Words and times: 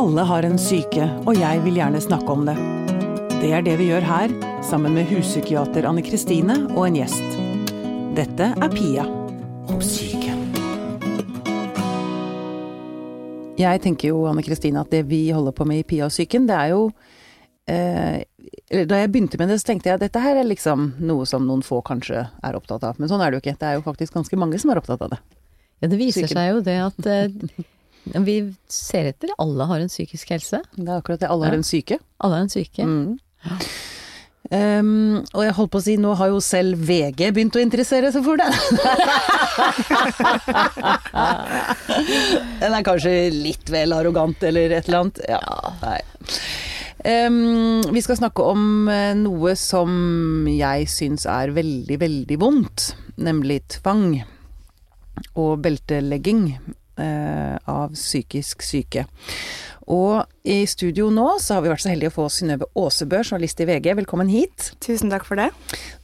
Alle 0.00 0.22
har 0.24 0.46
en 0.48 0.56
syke, 0.56 1.04
og 1.28 1.36
jeg 1.36 1.60
vil 1.60 1.74
gjerne 1.76 1.98
snakke 2.00 2.32
om 2.32 2.46
det. 2.48 2.54
Det 3.42 3.50
er 3.52 3.64
det 3.66 3.74
vi 3.76 3.90
gjør 3.90 4.04
her, 4.08 4.30
sammen 4.64 4.94
med 4.96 5.10
huspsykiater 5.10 5.84
Anne 5.84 6.00
Kristine 6.00 6.54
og 6.70 6.86
en 6.86 6.94
gjest. 6.96 7.34
Dette 8.16 8.46
er 8.48 8.70
Pia 8.72 9.04
om 9.68 9.82
syke. 9.84 10.32
Jeg 13.60 13.82
tenker 13.84 14.08
jo, 14.08 14.22
Anne 14.30 14.40
Kristine, 14.46 14.80
at 14.80 14.88
det 14.94 15.02
vi 15.10 15.18
holder 15.36 15.52
på 15.58 15.66
med 15.68 15.82
i 15.82 15.84
Pia 15.90 16.06
og 16.06 16.14
psyken, 16.14 16.46
det 16.48 16.56
er 16.56 16.70
jo 16.72 16.86
eh, 17.68 18.22
Da 18.88 19.02
jeg 19.02 19.10
begynte 19.12 19.36
med 19.42 19.52
det, 19.52 19.58
så 19.60 19.68
tenkte 19.68 19.90
jeg 19.90 19.98
at 19.98 20.06
dette 20.06 20.22
her 20.24 20.40
er 20.40 20.48
liksom 20.48 20.94
noe 21.10 21.26
som 21.28 21.44
noen 21.44 21.60
få 21.66 21.82
kanskje 21.84 22.22
er 22.24 22.56
opptatt 22.56 22.88
av. 22.88 22.96
Men 22.96 23.12
sånn 23.12 23.20
er 23.20 23.28
det 23.28 23.42
jo 23.42 23.44
ikke. 23.44 23.58
Det 23.60 23.68
er 23.68 23.76
jo 23.76 23.84
faktisk 23.84 24.16
ganske 24.16 24.40
mange 24.40 24.62
som 24.64 24.72
er 24.72 24.80
opptatt 24.80 25.04
av 25.04 25.12
det. 25.12 25.20
Ja, 25.84 25.92
det 25.92 26.00
viser 26.00 26.24
Psyken. 26.24 26.40
seg 26.40 26.54
jo 26.54 26.64
det 26.64 26.78
at 26.86 27.10
eh, 27.10 27.68
vi 28.04 28.54
ser 28.68 29.04
etter 29.12 29.28
alle 29.38 29.64
har 29.70 29.80
en 29.84 29.88
psykisk 29.92 30.28
helse. 30.34 30.60
Det 30.76 30.88
er 30.88 30.98
akkurat 31.00 31.20
det. 31.20 31.28
Alle 31.30 31.44
har 31.46 31.52
Ja. 31.52 31.58
en 31.58 31.62
syke. 31.68 31.98
Alle 32.20 32.34
har 32.34 32.42
en 32.42 32.48
syke. 32.52 32.84
Mm. 32.84 33.18
Um, 34.50 35.22
og 35.36 35.44
jeg 35.44 35.52
holdt 35.54 35.70
på 35.70 35.78
å 35.78 35.82
si, 35.84 35.94
nå 36.00 36.14
har 36.18 36.28
jo 36.32 36.40
selv 36.42 36.78
VG 36.88 37.28
begynt 37.36 37.54
å 37.54 37.60
interessere 37.62 38.10
seg 38.10 38.24
for 38.24 38.36
det. 38.40 38.48
Den 42.60 42.74
er 42.74 42.84
kanskje 42.86 43.12
litt 43.34 43.70
vel 43.72 43.92
arrogant 43.96 44.42
eller 44.46 44.70
et 44.74 44.88
eller 44.88 45.00
annet. 45.04 45.20
Ja, 45.28 45.40
nei. 45.84 46.00
Um, 47.00 47.80
vi 47.94 48.02
skal 48.04 48.18
snakke 48.18 48.44
om 48.44 48.88
eh, 48.92 49.14
noe 49.16 49.54
som 49.56 50.44
jeg 50.50 50.88
syns 50.92 51.24
er 51.30 51.52
veldig, 51.56 51.96
veldig 52.02 52.36
vondt. 52.42 52.90
Nemlig 53.20 53.62
tvang 53.78 54.18
og 55.38 55.60
beltelegging 55.64 56.42
av 57.00 57.92
psykisk 57.96 58.62
syke. 58.66 59.06
Og 59.90 60.22
i 60.46 60.60
studio 60.70 61.08
nå 61.10 61.26
så 61.42 61.56
har 61.56 61.64
vi 61.64 61.70
vært 61.72 61.82
så 61.82 61.90
heldige 61.90 62.12
å 62.12 62.14
få 62.20 62.26
Synnøve 62.30 62.68
Aasebø, 62.78 63.22
journalist 63.26 63.58
i 63.62 63.66
VG. 63.66 63.88
Velkommen 63.98 64.30
hit. 64.30 64.68
Tusen 64.84 65.10
takk 65.10 65.24
for 65.26 65.40
det. 65.40 65.48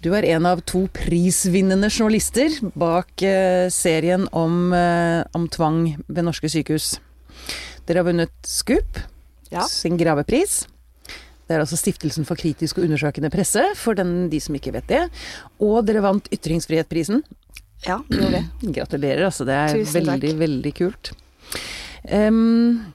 Du 0.03 0.09
er 0.17 0.27
en 0.33 0.49
av 0.51 0.65
to 0.67 0.87
prisvinnende 0.97 1.91
journalister 1.93 2.51
bak 2.75 3.23
eh, 3.23 3.69
serien 3.71 4.27
om, 4.35 4.73
eh, 4.75 5.23
om 5.39 5.47
tvang 5.55 5.83
ved 6.09 6.27
norske 6.27 6.51
sykehus. 6.51 6.97
Dere 7.87 8.03
har 8.03 8.09
vunnet 8.09 8.35
SKUP 8.43 8.99
Ja. 9.53 9.63
sin 9.71 9.95
gravepris. 10.01 10.65
Det 11.47 11.55
er 11.55 11.63
altså 11.63 11.79
Stiftelsen 11.79 12.27
for 12.27 12.35
kritisk 12.35 12.81
og 12.81 12.89
undersøkende 12.89 13.31
presse, 13.31 13.63
for 13.79 13.95
den, 13.95 14.27
de 14.33 14.41
som 14.43 14.57
ikke 14.59 14.73
vet 14.75 14.89
det. 14.91 15.05
Og 15.63 15.85
dere 15.87 16.03
vant 16.03 16.27
Ytringsfrihetprisen. 16.35 17.23
Ja, 17.85 18.01
det 18.09 18.21
gjorde 18.21 18.41
vi. 18.41 18.73
Gratulerer, 18.79 19.27
altså. 19.29 19.47
Det 19.49 19.57
er 19.57 19.75
Tusen 19.75 20.07
takk. 20.07 20.13
veldig, 20.15 20.35
veldig 20.41 20.73
kult. 20.79 21.13
Um, 22.07 22.87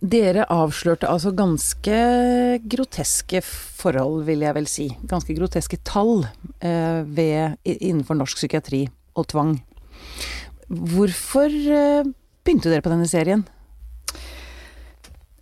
dere 0.00 0.46
avslørte 0.48 1.08
altså 1.10 1.32
ganske 1.36 1.96
groteske 2.72 3.42
forhold, 3.44 4.24
vil 4.28 4.46
jeg 4.46 4.56
vel 4.56 4.68
si. 4.70 4.88
Ganske 5.10 5.36
groteske 5.36 5.80
tall 5.86 6.24
uh, 6.24 7.00
ved, 7.04 7.58
innenfor 7.64 8.18
norsk 8.18 8.40
psykiatri 8.40 8.86
og 9.18 9.30
tvang. 9.32 9.56
Hvorfor 10.70 11.50
uh, 11.50 12.12
begynte 12.46 12.72
dere 12.72 12.84
på 12.84 12.92
denne 12.92 13.08
serien? 13.10 13.46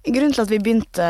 Grunnen 0.09 0.33
til 0.35 0.45
at 0.45 0.51
vi 0.53 0.59
begynte 0.63 1.07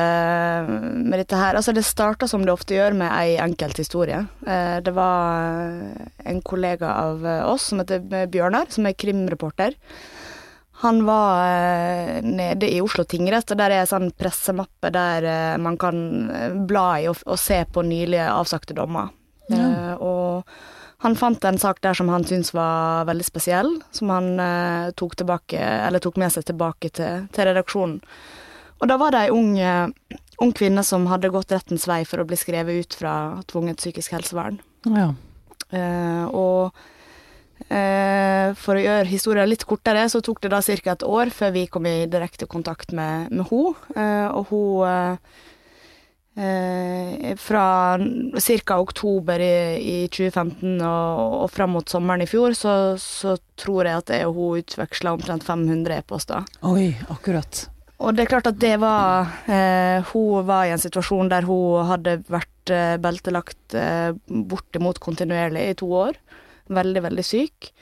med 0.69 1.19
dette 1.21 1.39
her 1.39 1.59
Altså, 1.59 1.75
det 1.77 1.85
starta 1.87 2.29
som 2.31 2.45
det 2.45 2.53
ofte 2.55 2.75
gjør, 2.77 2.97
med 2.99 3.11
ei 3.13 3.37
enkelt 3.43 3.79
historie. 3.81 4.25
Eh, 4.47 4.79
Det 4.85 4.95
var 4.95 5.83
en 6.25 6.41
kollega 6.43 6.95
av 7.05 7.25
oss 7.51 7.71
som 7.71 7.83
heter 7.83 8.03
Bjørnar, 8.31 8.71
som 8.73 8.87
er 8.87 8.97
krimreporter. 8.99 9.77
Han 10.81 11.01
var 11.07 11.43
eh, 11.43 12.23
nede 12.23 12.69
i 12.71 12.81
Oslo 12.81 13.03
tingrett, 13.05 13.51
og 13.51 13.59
der 13.59 13.73
er 13.75 13.83
ei 13.83 13.91
sånn 13.91 14.13
pressemappe 14.15 14.93
der 14.95 15.25
eh, 15.27 15.57
man 15.59 15.79
kan 15.81 16.03
eh, 16.31 16.59
bla 16.71 16.89
i 17.03 17.09
og, 17.11 17.19
og 17.27 17.39
se 17.43 17.65
på 17.67 17.83
nylige 17.83 18.29
avsagte 18.31 18.77
dommer. 18.79 19.15
Ja. 19.49 19.95
og 19.97 20.45
han 21.01 21.15
fant 21.17 21.45
en 21.49 21.57
sak 21.57 21.79
der 21.81 21.95
som 21.97 22.11
han 22.13 22.25
syntes 22.29 22.51
var 22.53 23.07
veldig 23.09 23.25
spesiell, 23.25 23.71
som 23.97 24.11
han 24.13 24.27
eh, 24.43 24.91
tok, 24.99 25.15
tilbake, 25.17 25.57
eller 25.57 26.03
tok 26.05 26.19
med 26.21 26.35
seg 26.35 26.45
tilbake 26.51 26.91
til, 26.93 27.25
til 27.33 27.49
redaksjonen. 27.49 28.03
Og 28.79 28.91
da 28.91 28.99
var 29.01 29.15
det 29.15 29.25
ei 29.27 29.33
ung, 29.35 29.57
eh, 29.59 30.19
ung 30.43 30.53
kvinne 30.55 30.85
som 30.87 31.07
hadde 31.11 31.33
gått 31.35 31.53
rettens 31.55 31.89
vei 31.91 32.05
for 32.07 32.23
å 32.23 32.29
bli 32.29 32.39
skrevet 32.39 32.85
ut 32.85 32.99
fra 33.01 33.15
tvunget 33.51 33.83
psykisk 33.83 34.15
helsevern. 34.15 34.61
Ja. 34.87 35.11
Eh, 35.75 36.25
og 36.31 36.73
eh, 37.67 38.55
for 38.57 38.79
å 38.79 38.85
gjøre 38.85 39.11
historien 39.11 39.51
litt 39.51 39.67
kortere, 39.69 40.07
så 40.09 40.23
tok 40.25 40.41
det 40.45 40.53
da 40.55 40.63
ca. 40.63 40.93
et 40.95 41.05
år 41.05 41.35
før 41.35 41.53
vi 41.57 41.67
kom 41.67 41.87
i 41.91 42.07
direkte 42.07 42.47
kontakt 42.47 42.93
med, 42.93 43.33
med 43.33 43.51
henne. 43.51 43.75
Eh, 43.97 44.29
og 44.31 44.53
hun 44.53 44.87
eh, 44.89 45.17
eh, 46.39 47.35
Fra 47.43 47.99
ca. 47.99 48.79
oktober 48.79 49.43
i, 49.43 49.57
i 49.83 49.99
2015 50.07 50.79
og, 50.79 51.43
og 51.43 51.51
fram 51.51 51.75
mot 51.75 51.89
sommeren 51.89 52.23
i 52.23 52.31
fjor, 52.31 52.55
så, 52.55 52.95
så 53.03 53.37
tror 53.59 53.91
jeg 53.91 54.05
at 54.05 54.15
jeg 54.15 54.31
og 54.31 54.39
hun 54.39 54.63
utveksla 54.63 55.17
omtrent 55.19 55.45
500 55.45 55.99
e-poster. 55.99 56.47
Oi, 56.63 56.93
akkurat. 57.11 57.67
Og 57.99 58.15
det 58.15 58.25
er 58.25 58.31
klart 58.31 58.47
at 58.47 58.59
det 58.63 58.77
var 58.79 59.27
eh, 59.51 60.05
Hun 60.13 60.47
var 60.47 60.67
i 60.67 60.75
en 60.75 60.83
situasjon 60.83 61.31
der 61.33 61.47
hun 61.49 61.89
hadde 61.89 62.21
vært 62.31 62.71
eh, 62.71 62.95
beltelagt 63.03 63.75
eh, 63.75 64.13
bortimot 64.29 65.01
kontinuerlig 65.03 65.65
i 65.73 65.79
to 65.81 65.89
år. 66.05 66.21
Veldig, 66.71 67.03
veldig 67.09 67.25
syk. 67.27 67.73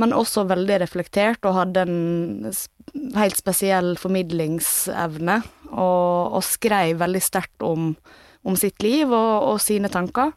Men 0.00 0.16
også 0.16 0.46
veldig 0.48 0.80
reflektert 0.84 1.44
og 1.48 1.58
hadde 1.58 1.84
en 1.84 2.54
helt 3.16 3.36
spesiell 3.36 3.96
formidlingsevne. 4.00 5.40
Og, 5.72 6.38
og 6.38 6.46
skrev 6.46 7.02
veldig 7.02 7.22
sterkt 7.24 7.66
om, 7.66 7.92
om 8.46 8.56
sitt 8.56 8.80
liv 8.86 9.10
og, 9.10 9.34
og 9.50 9.60
sine 9.60 9.92
tanker. 9.92 10.32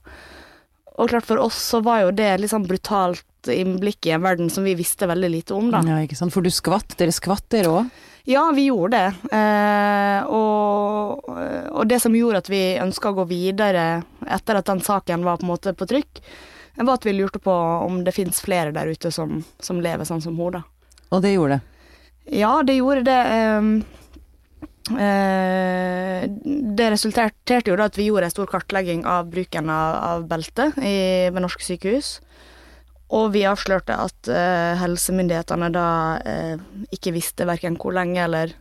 Og 0.99 1.13
klart 1.13 1.29
for 1.29 1.39
oss 1.39 1.55
så 1.71 1.79
var 1.85 2.03
jo 2.03 2.15
det 2.15 2.33
litt 2.41 2.51
sånn 2.51 2.67
brutalt 2.67 3.23
innblikk 3.47 4.09
i 4.09 4.11
en 4.17 4.25
verden 4.25 4.49
som 4.51 4.65
vi 4.67 4.75
visste 4.75 5.07
veldig 5.07 5.29
lite 5.31 5.55
om, 5.55 5.69
da. 5.71 5.79
Ja, 5.87 6.01
ikke 6.03 6.17
sant. 6.19 6.33
For 6.35 6.43
du 6.43 6.51
skvatt. 6.51 6.97
Dere 6.99 7.13
skvatt, 7.15 7.45
dere 7.53 7.71
òg. 7.71 7.93
Ja, 8.29 8.51
vi 8.53 8.67
gjorde 8.67 8.97
det. 8.97 9.35
Eh, 9.35 10.27
og, 10.29 11.25
og 11.25 11.87
det 11.89 11.97
som 12.03 12.13
gjorde 12.13 12.43
at 12.43 12.49
vi 12.51 12.61
ønska 12.77 13.09
å 13.09 13.15
gå 13.17 13.25
videre 13.31 14.03
etter 14.29 14.59
at 14.59 14.69
den 14.69 14.83
saken 14.85 15.25
var 15.25 15.39
på 15.39 15.47
en 15.47 15.49
måte 15.49 15.73
på 15.73 15.87
trykk, 15.89 16.21
var 16.77 16.99
at 16.99 17.07
vi 17.07 17.15
lurte 17.17 17.41
på 17.41 17.53
om 17.87 18.03
det 18.05 18.13
fins 18.13 18.37
flere 18.45 18.71
der 18.75 18.91
ute 18.93 19.09
som, 19.11 19.41
som 19.59 19.81
lever 19.81 20.05
sånn 20.05 20.21
som 20.21 20.37
hun, 20.37 20.59
da. 20.59 20.61
Og 21.09 21.23
det 21.25 21.33
gjorde 21.33 21.57
det. 21.57 21.79
Ja, 22.37 22.51
det 22.61 22.77
gjorde 22.77 23.07
det. 23.09 23.17
ehm, 23.33 23.71
eh, 24.93 26.29
det 26.77 26.91
resulterte 26.93 27.63
jo 27.65 27.79
da 27.79 27.89
at 27.89 27.97
vi 27.97 28.11
gjorde 28.11 28.29
en 28.29 28.35
stor 28.37 28.53
kartlegging 28.53 29.07
av 29.09 29.33
bruken 29.33 29.73
av, 29.73 29.97
av 30.13 30.29
belte 30.29 30.69
i, 30.77 30.95
ved 31.33 31.41
norske 31.41 31.65
sykehus. 31.65 32.19
Og 33.15 33.31
vi 33.33 33.41
avslørte 33.49 33.95
at 33.97 34.29
eh, 34.29 34.77
helsemyndighetene 34.77 35.69
da 35.73 35.85
eh, 36.21 36.57
ikke 36.93 37.13
visste 37.15 37.47
verken 37.49 37.77
hvor 37.81 37.95
lenge 37.97 38.21
eller 38.21 38.53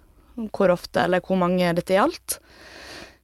hvor 0.55 0.73
ofte 0.73 1.03
eller 1.05 1.21
hvor 1.25 1.37
mange 1.41 1.73
dette 1.77 1.97
gjaldt. 1.97 2.39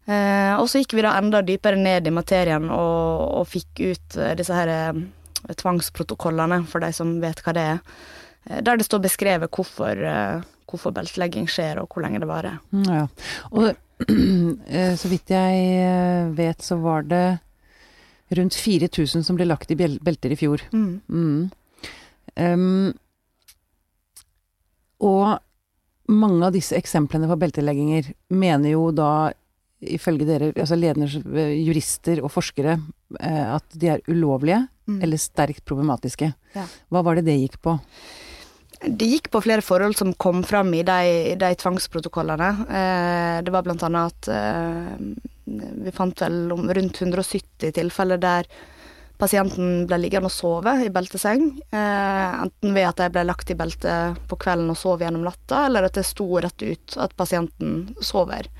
Eh, 0.04 0.52
og 0.58 0.66
så 0.68 0.82
gikk 0.82 0.96
vi 0.98 1.04
da 1.06 1.14
enda 1.16 1.40
dypere 1.40 1.78
ned 1.80 2.10
i 2.10 2.12
materien 2.12 2.66
og, 2.68 3.22
og 3.40 3.46
fikk 3.48 3.80
ut 3.86 4.18
eh, 4.20 4.34
disse 4.36 4.56
her 4.56 4.72
eh, 4.72 4.98
tvangsprotokollene, 5.62 6.60
for 6.68 6.84
de 6.84 6.90
som 6.96 7.14
vet 7.22 7.40
hva 7.44 7.54
det 7.56 7.64
er. 7.70 7.80
Eh, 8.50 8.60
der 8.66 8.76
det 8.80 8.84
står 8.88 9.00
beskrevet 9.06 9.48
hvorfor, 9.54 10.04
hvorfor 10.68 10.92
beltelegging 10.96 11.48
skjer 11.48 11.80
og 11.80 11.88
hvor 11.88 12.04
lenge 12.04 12.20
det 12.20 12.28
varer. 12.28 12.60
Mm, 12.74 12.84
Ja. 12.90 13.06
Og 13.56 13.72
så 15.00 15.08
vidt 15.08 15.30
jeg 15.30 16.30
vet, 16.36 16.60
så 16.66 16.76
var 16.82 17.06
det 17.08 17.26
rundt 18.38 18.56
4000 18.58 19.24
som 19.26 19.38
ble 19.38 19.46
lagt 19.48 19.70
i 19.70 19.78
belter 19.78 20.34
i 20.34 20.38
fjor. 20.38 20.64
Mm. 20.72 21.00
Mm. 21.08 21.50
Um, 22.34 22.92
og 25.04 25.38
mange 26.10 26.46
av 26.46 26.54
disse 26.54 26.76
eksemplene 26.76 27.28
på 27.30 27.38
beltelegginger 27.40 28.12
mener 28.34 28.74
jo 28.74 28.88
da, 28.94 29.32
ifølge 29.84 30.26
dere, 30.28 30.52
altså 30.52 30.76
ledende 30.78 31.08
eh, 31.38 31.54
jurister 31.64 32.22
og 32.24 32.32
forskere, 32.32 32.78
eh, 33.20 33.44
at 33.56 33.76
de 33.78 33.94
er 33.94 34.06
ulovlige 34.08 34.64
Mm. 34.84 34.98
eller 35.02 35.16
sterkt 35.16 35.64
problematiske. 35.64 36.26
Ja. 36.52 36.66
Hva 36.92 37.00
var 37.04 37.16
det 37.16 37.24
det 37.24 37.38
gikk 37.40 37.54
på? 37.64 37.78
Det 38.84 39.06
gikk 39.08 39.30
på 39.32 39.40
flere 39.40 39.64
forhold 39.64 39.96
som 39.96 40.10
kom 40.12 40.42
fram 40.44 40.74
i 40.76 40.82
de, 40.84 41.36
de 41.40 41.52
tvangsprotokollene. 41.56 42.50
Eh, 42.68 43.38
det 43.46 43.54
var 43.54 43.64
blant 43.64 43.80
annet 43.86 44.28
at 44.28 44.28
vi 45.44 45.92
fant 45.94 46.22
vel 46.22 46.52
om 46.54 46.70
rundt 46.70 47.00
170 47.02 47.74
tilfeller 47.76 48.20
der 48.22 48.48
pasienten 49.20 49.84
ble 49.86 49.98
liggende 50.02 50.28
og 50.30 50.34
sove 50.34 50.74
i 50.84 50.90
belteseng. 50.92 51.44
Eh, 51.70 52.40
enten 52.44 52.74
ved 52.74 52.88
at 52.88 53.02
de 53.02 53.10
ble 53.14 53.26
lagt 53.28 53.52
i 53.52 53.58
belte 53.58 54.14
på 54.28 54.38
kvelden 54.40 54.72
og 54.72 54.78
sov 54.78 55.04
gjennom 55.04 55.26
natta, 55.26 55.66
eller 55.68 55.86
at 55.86 56.00
det 56.00 56.06
sto 56.08 56.26
rett 56.42 56.64
ut 56.64 56.98
at 57.00 57.14
pasienten 57.16 57.94
sover. 58.02 58.50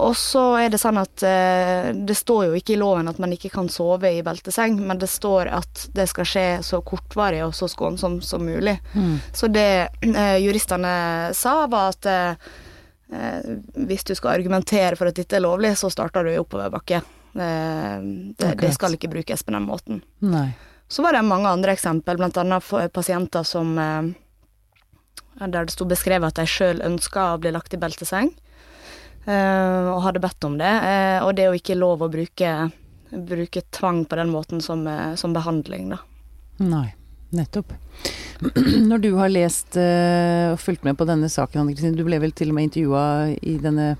Og 0.00 0.14
så 0.16 0.42
er 0.56 0.70
det 0.72 0.80
sånn 0.80 0.96
at 0.96 1.22
eh, 1.26 1.90
det 1.92 2.14
står 2.16 2.46
jo 2.46 2.56
ikke 2.56 2.72
i 2.74 2.80
loven 2.80 3.10
at 3.10 3.18
man 3.20 3.34
ikke 3.34 3.50
kan 3.52 3.68
sove 3.68 4.08
i 4.08 4.22
belteseng, 4.24 4.78
men 4.80 5.00
det 5.02 5.10
står 5.12 5.50
at 5.52 5.86
det 5.92 6.06
skal 6.08 6.28
skje 6.28 6.46
så 6.64 6.80
kortvarig 6.86 7.42
og 7.44 7.52
så 7.56 7.68
skånsomt 7.68 8.24
som 8.24 8.46
mulig. 8.46 8.78
Mm. 8.94 9.18
Så 9.36 9.50
det 9.52 9.68
eh, 10.00 10.38
juristene 10.40 10.94
sa, 11.36 11.58
var 11.68 11.92
at 11.92 12.08
eh, 12.08 12.30
eh, 12.32 12.60
hvis 13.12 14.04
du 14.08 14.14
skal 14.16 14.38
argumentere 14.38 14.96
for 14.96 15.10
at 15.10 15.18
dette 15.18 15.36
er 15.36 15.44
lovlig, 15.44 15.74
så 15.76 15.90
starter 15.92 16.24
du 16.24 16.32
i 16.32 16.40
oppoverbakke. 16.40 17.02
Eh, 17.34 18.02
det, 18.36 18.54
det 18.60 18.72
skal 18.74 18.96
ikke 18.96 19.10
brukes 19.12 19.42
på 19.42 19.54
den 19.54 19.64
måten. 19.68 20.02
Nei. 20.24 20.50
Så 20.88 21.02
var 21.02 21.16
det 21.16 21.22
mange 21.24 21.48
andre 21.48 21.72
eksempel, 21.72 22.20
for 22.60 22.88
pasienter 22.88 23.42
som 23.42 23.78
eh, 23.78 24.12
Der 25.40 25.64
det 25.64 25.72
sto 25.72 25.86
beskrevet 25.88 26.28
at 26.28 26.36
de 26.36 26.46
sjøl 26.46 26.82
ønska 26.84 27.32
å 27.32 27.38
bli 27.40 27.50
lagt 27.50 27.72
i 27.72 27.80
belteseng, 27.80 28.28
eh, 29.24 29.88
og 29.88 30.02
hadde 30.04 30.20
bedt 30.20 30.44
om 30.44 30.58
det. 30.60 30.68
Eh, 30.68 31.24
og 31.24 31.34
det 31.34 31.44
er 31.44 31.52
jo 31.52 31.60
ikke 31.62 31.78
lov 31.78 32.04
å 32.04 32.10
bruke, 32.12 32.70
bruke 33.10 33.62
tvang 33.72 34.04
på 34.04 34.16
den 34.20 34.28
måten 34.28 34.60
som, 34.60 34.86
eh, 34.86 35.14
som 35.16 35.32
behandling, 35.32 35.88
da. 35.94 36.02
Nei, 36.60 36.92
nettopp. 37.32 37.72
Når 38.90 39.02
du 39.02 39.12
har 39.18 39.30
lest 39.30 39.76
eh, 39.78 40.50
og 40.52 40.58
fulgt 40.60 40.86
med 40.86 40.98
på 40.98 41.06
denne 41.08 41.28
saken, 41.30 41.62
Anne 41.62 41.76
Kristine, 41.76 41.98
du 41.98 42.04
ble 42.06 42.18
vel 42.22 42.34
til 42.36 42.50
og 42.50 42.58
med 42.58 42.70
intervjua 42.70 43.04
i 43.38 43.54
denne 43.62 43.92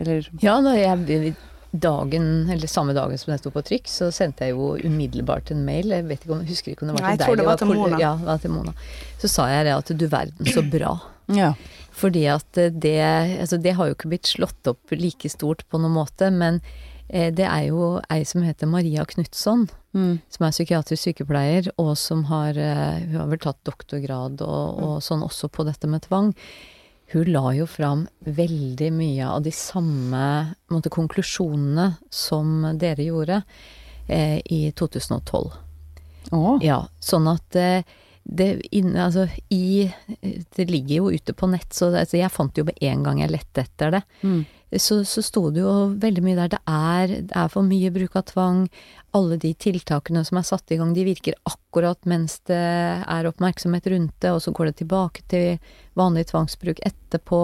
Eller 0.00 0.26
Ja, 0.42 0.58
da 0.64 0.74
jeg 0.74 1.34
dagen, 1.70 2.50
eller 2.50 2.66
samme 2.66 2.94
dagen 2.96 3.18
som 3.18 3.30
den 3.30 3.38
sto 3.38 3.52
på 3.54 3.62
trykk, 3.62 3.86
så 3.86 4.08
sendte 4.14 4.48
jeg 4.48 4.56
jo 4.56 4.72
umiddelbart 4.82 5.52
en 5.54 5.62
mail. 5.64 5.92
Jeg 5.94 6.06
vet 6.08 6.24
ikke 6.24 6.34
om, 6.34 6.42
jeg 6.42 6.56
husker 6.56 6.72
ikke 6.72 6.82
om 6.82 6.90
det 6.90 6.96
var 6.96 7.04
Nei, 7.06 7.12
deg. 7.12 7.20
jeg 7.20 7.28
tror 7.28 7.38
det 7.38 7.46
var 7.46 7.60
til 7.60 7.70
Mona. 7.70 8.00
Ja, 8.02 8.12
det 8.18 8.26
var 8.26 8.40
til 8.42 8.54
Mona. 8.54 8.74
Så 9.22 9.30
sa 9.30 9.46
jeg 9.52 9.68
det 9.68 9.76
at 9.76 9.92
du 9.94 10.06
verden 10.10 10.50
så 10.50 10.66
bra. 10.66 10.96
Ja. 11.30 11.52
Fordi 11.94 12.24
at 12.26 12.58
det 12.82 12.96
Altså, 13.38 13.54
det 13.62 13.76
har 13.78 13.86
jo 13.86 13.94
ikke 13.94 14.08
blitt 14.10 14.26
slått 14.26 14.66
opp 14.66 14.90
like 14.90 15.28
stort 15.30 15.62
på 15.70 15.78
noen 15.78 15.94
måte, 15.94 16.26
men 16.34 16.58
eh, 16.58 16.89
det 17.34 17.46
er 17.46 17.64
jo 17.68 18.00
ei 18.10 18.22
som 18.24 18.42
heter 18.46 18.66
Maria 18.70 19.04
Knutson, 19.04 19.68
Mm. 19.92 20.20
som 20.30 20.44
er 20.46 20.52
psykiatrisk 20.54 21.02
sykepleier, 21.02 21.66
og 21.76 21.96
som 21.98 22.20
har 22.28 22.50
eh, 22.56 23.00
Hun 23.08 23.16
har 23.18 23.26
vel 23.26 23.38
tatt 23.42 23.58
doktorgrad 23.66 24.40
og, 24.40 24.78
Mm. 24.78 24.84
og 24.86 25.00
sånn 25.02 25.22
også 25.26 25.48
på 25.50 25.64
dette 25.66 25.88
med 25.90 26.02
tvang. 26.06 26.34
Hun 27.12 27.24
la 27.32 27.50
jo 27.50 27.66
fram 27.66 28.04
veldig 28.24 28.92
mye 28.92 29.26
av 29.26 29.42
de 29.42 29.50
samme 29.50 30.54
på 30.68 30.76
måte, 30.76 30.88
konklusjonene 30.94 31.96
som 32.08 32.62
dere 32.78 33.02
gjorde 33.02 33.42
eh, 34.08 34.40
i 34.46 34.70
2012. 34.70 35.50
Åh? 36.30 36.60
Ja, 36.62 36.86
sånn 37.00 37.26
at 37.34 37.56
eh, 37.56 37.82
det, 38.22 38.60
inne, 38.70 39.08
altså, 39.08 39.24
i, 39.50 39.90
det 40.54 40.70
ligger 40.70 40.96
jo 40.96 41.10
ute 41.10 41.32
på 41.34 41.48
nett, 41.50 41.72
så 41.74 41.90
det, 41.90 42.04
altså, 42.06 42.18
jeg 42.20 42.30
fant 42.30 42.54
det 42.54 42.60
jo 42.62 42.64
med 42.70 42.78
en 42.80 43.02
gang 43.02 43.18
jeg 43.24 43.30
lette 43.34 43.64
etter 43.66 43.90
det. 43.90 44.02
Mm. 44.22 44.46
Så, 44.78 45.04
så 45.04 45.22
sto 45.22 45.48
det 45.50 45.64
jo 45.64 45.72
veldig 45.98 46.22
mye 46.22 46.38
der. 46.38 46.50
Det 46.52 46.60
er, 46.70 47.14
det 47.26 47.36
er 47.36 47.48
for 47.50 47.66
mye 47.66 47.90
bruk 47.94 48.14
av 48.18 48.28
tvang. 48.28 48.60
Alle 49.18 49.38
de 49.42 49.50
tiltakene 49.58 50.22
som 50.26 50.38
er 50.38 50.46
satt 50.46 50.70
i 50.70 50.78
gang, 50.78 50.92
de 50.94 51.06
virker 51.08 51.34
akkurat 51.50 51.98
mens 52.10 52.38
det 52.46 52.60
er 53.02 53.26
oppmerksomhet 53.26 53.88
rundt 53.90 54.14
det, 54.22 54.30
og 54.30 54.38
så 54.44 54.54
går 54.54 54.70
det 54.70 54.76
tilbake 54.82 55.24
til 55.32 55.72
vanlig 55.98 56.28
tvangsbruk 56.30 56.78
etterpå. 56.86 57.40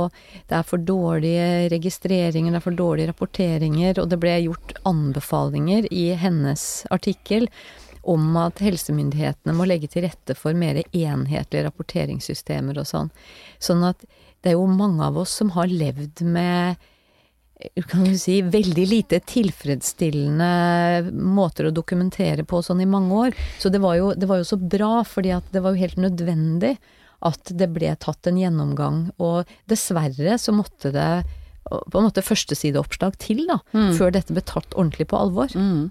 Det 0.47 0.61
er 0.61 0.69
for 0.69 0.87
dårlige 0.87 1.67
registreringer, 1.75 2.55
det 2.55 2.61
er 2.61 2.69
for 2.69 2.79
dårlige 2.79 3.11
rapporteringer, 3.11 3.99
og 3.99 4.13
det 4.13 4.21
ble 4.23 4.37
gjort 4.47 4.79
anbefalinger 4.87 5.91
i 5.91 6.13
hennes 6.21 6.87
artikkel 6.95 7.51
om 8.07 8.37
at 8.39 8.63
helsemyndighetene 8.63 9.55
må 9.57 9.67
legge 9.67 9.91
til 9.91 10.07
rette 10.07 10.37
for 10.39 10.55
mer 10.55 10.79
enhetlige 10.85 11.67
rapporteringssystemer 11.67 12.79
og 12.79 12.87
sånn. 12.87 13.11
Sånn 13.59 13.83
at 13.89 14.07
det 14.45 14.53
er 14.53 14.61
jo 14.61 14.69
mange 14.71 15.03
av 15.03 15.19
oss 15.19 15.33
som 15.41 15.51
har 15.57 15.67
levd 15.67 16.23
med 16.23 16.79
kan 17.89 18.05
du 18.05 18.19
si, 18.21 18.41
veldig 18.43 18.85
lite 18.89 19.21
tilfredsstillende 19.25 21.13
måter 21.13 21.69
å 21.69 21.75
dokumentere 21.75 22.45
på 22.45 22.61
sånn 22.63 22.83
i 22.85 22.91
mange 22.91 23.23
år. 23.27 23.41
Så 23.63 23.73
det 23.73 23.81
var 23.85 23.97
jo, 23.97 24.13
det 24.17 24.29
var 24.29 24.43
jo 24.43 24.49
så 24.49 24.59
bra, 24.61 25.01
fordi 25.09 25.33
det 25.55 25.63
var 25.65 25.73
jo 25.73 25.85
helt 25.87 26.01
nødvendig 26.01 26.77
at 27.25 27.53
det 27.57 27.71
ble 27.73 27.95
tatt 28.03 28.29
en 28.29 28.39
gjennomgang. 28.41 29.07
Og 29.23 29.49
dessverre 29.71 30.37
så 30.41 30.55
måtte 30.55 30.93
det 30.95 31.11
på 31.67 31.99
en 31.99 32.07
måte 32.07 32.23
førstesideoppslag 32.23 33.17
til, 33.23 33.43
da, 33.49 33.59
før 33.97 34.13
dette 34.15 34.35
ble 34.35 34.45
tatt 34.47 34.77
ordentlig 34.77 35.09
på 35.11 35.19
alvor. 35.19 35.51
Mm. 35.57 35.89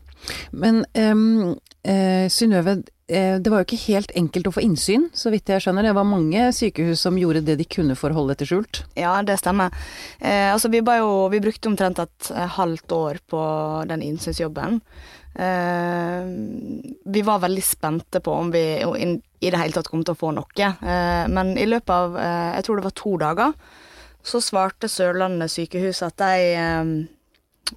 Men 0.55 0.83
um, 0.95 1.55
eh, 1.83 2.27
Synnøve, 2.31 2.77
eh, 2.79 2.93
det 3.07 3.51
var 3.51 3.61
jo 3.61 3.67
ikke 3.67 3.93
helt 3.93 4.13
enkelt 4.17 4.47
å 4.49 4.53
få 4.55 4.63
innsyn, 4.65 5.03
så 5.13 5.29
vidt 5.29 5.51
jeg 5.51 5.61
skjønner. 5.61 5.85
Det 5.85 5.93
var 5.93 6.07
mange 6.09 6.47
sykehus 6.57 7.03
som 7.05 7.19
gjorde 7.21 7.43
det 7.45 7.59
de 7.59 7.67
kunne 7.69 7.93
for 7.99 8.09
å 8.09 8.17
holde 8.17 8.33
dette 8.33 8.47
skjult. 8.49 8.81
Ja, 8.97 9.13
det 9.21 9.37
stemmer. 9.41 9.75
Eh, 10.17 10.49
altså, 10.49 10.71
vi, 10.73 10.81
jo, 10.81 11.11
vi 11.29 11.43
brukte 11.43 11.69
omtrent 11.69 12.01
et 12.01 12.31
eh, 12.33 12.49
halvt 12.57 12.97
år 12.97 13.21
på 13.29 13.43
den 13.91 14.01
innsynsjobben. 14.07 14.81
Eh, 15.35 16.25
vi 17.05 17.21
var 17.21 17.45
veldig 17.45 17.63
spente 17.63 18.19
på 18.25 18.33
om 18.33 18.51
vi 18.51 18.65
i, 18.81 19.49
det 19.49 19.57
hele 19.59 19.75
tatt 19.75 19.89
kom 19.91 20.03
til 20.05 20.15
å 20.15 20.19
få 20.19 20.33
noe. 20.33 20.69
Eh, 20.73 21.25
men 21.29 21.55
i 21.61 21.69
løpet 21.69 21.93
av 21.93 22.17
eh, 22.17 22.51
jeg 22.57 22.67
tror 22.67 22.79
det 22.79 22.87
var 22.87 22.99
to 23.03 23.17
dager, 23.21 23.57
så 24.25 24.41
svarte 24.41 24.89
Sørlandet 24.89 25.53
sykehus 25.53 26.01
at 26.07 26.17
de 26.23 26.45
eh, 26.57 26.95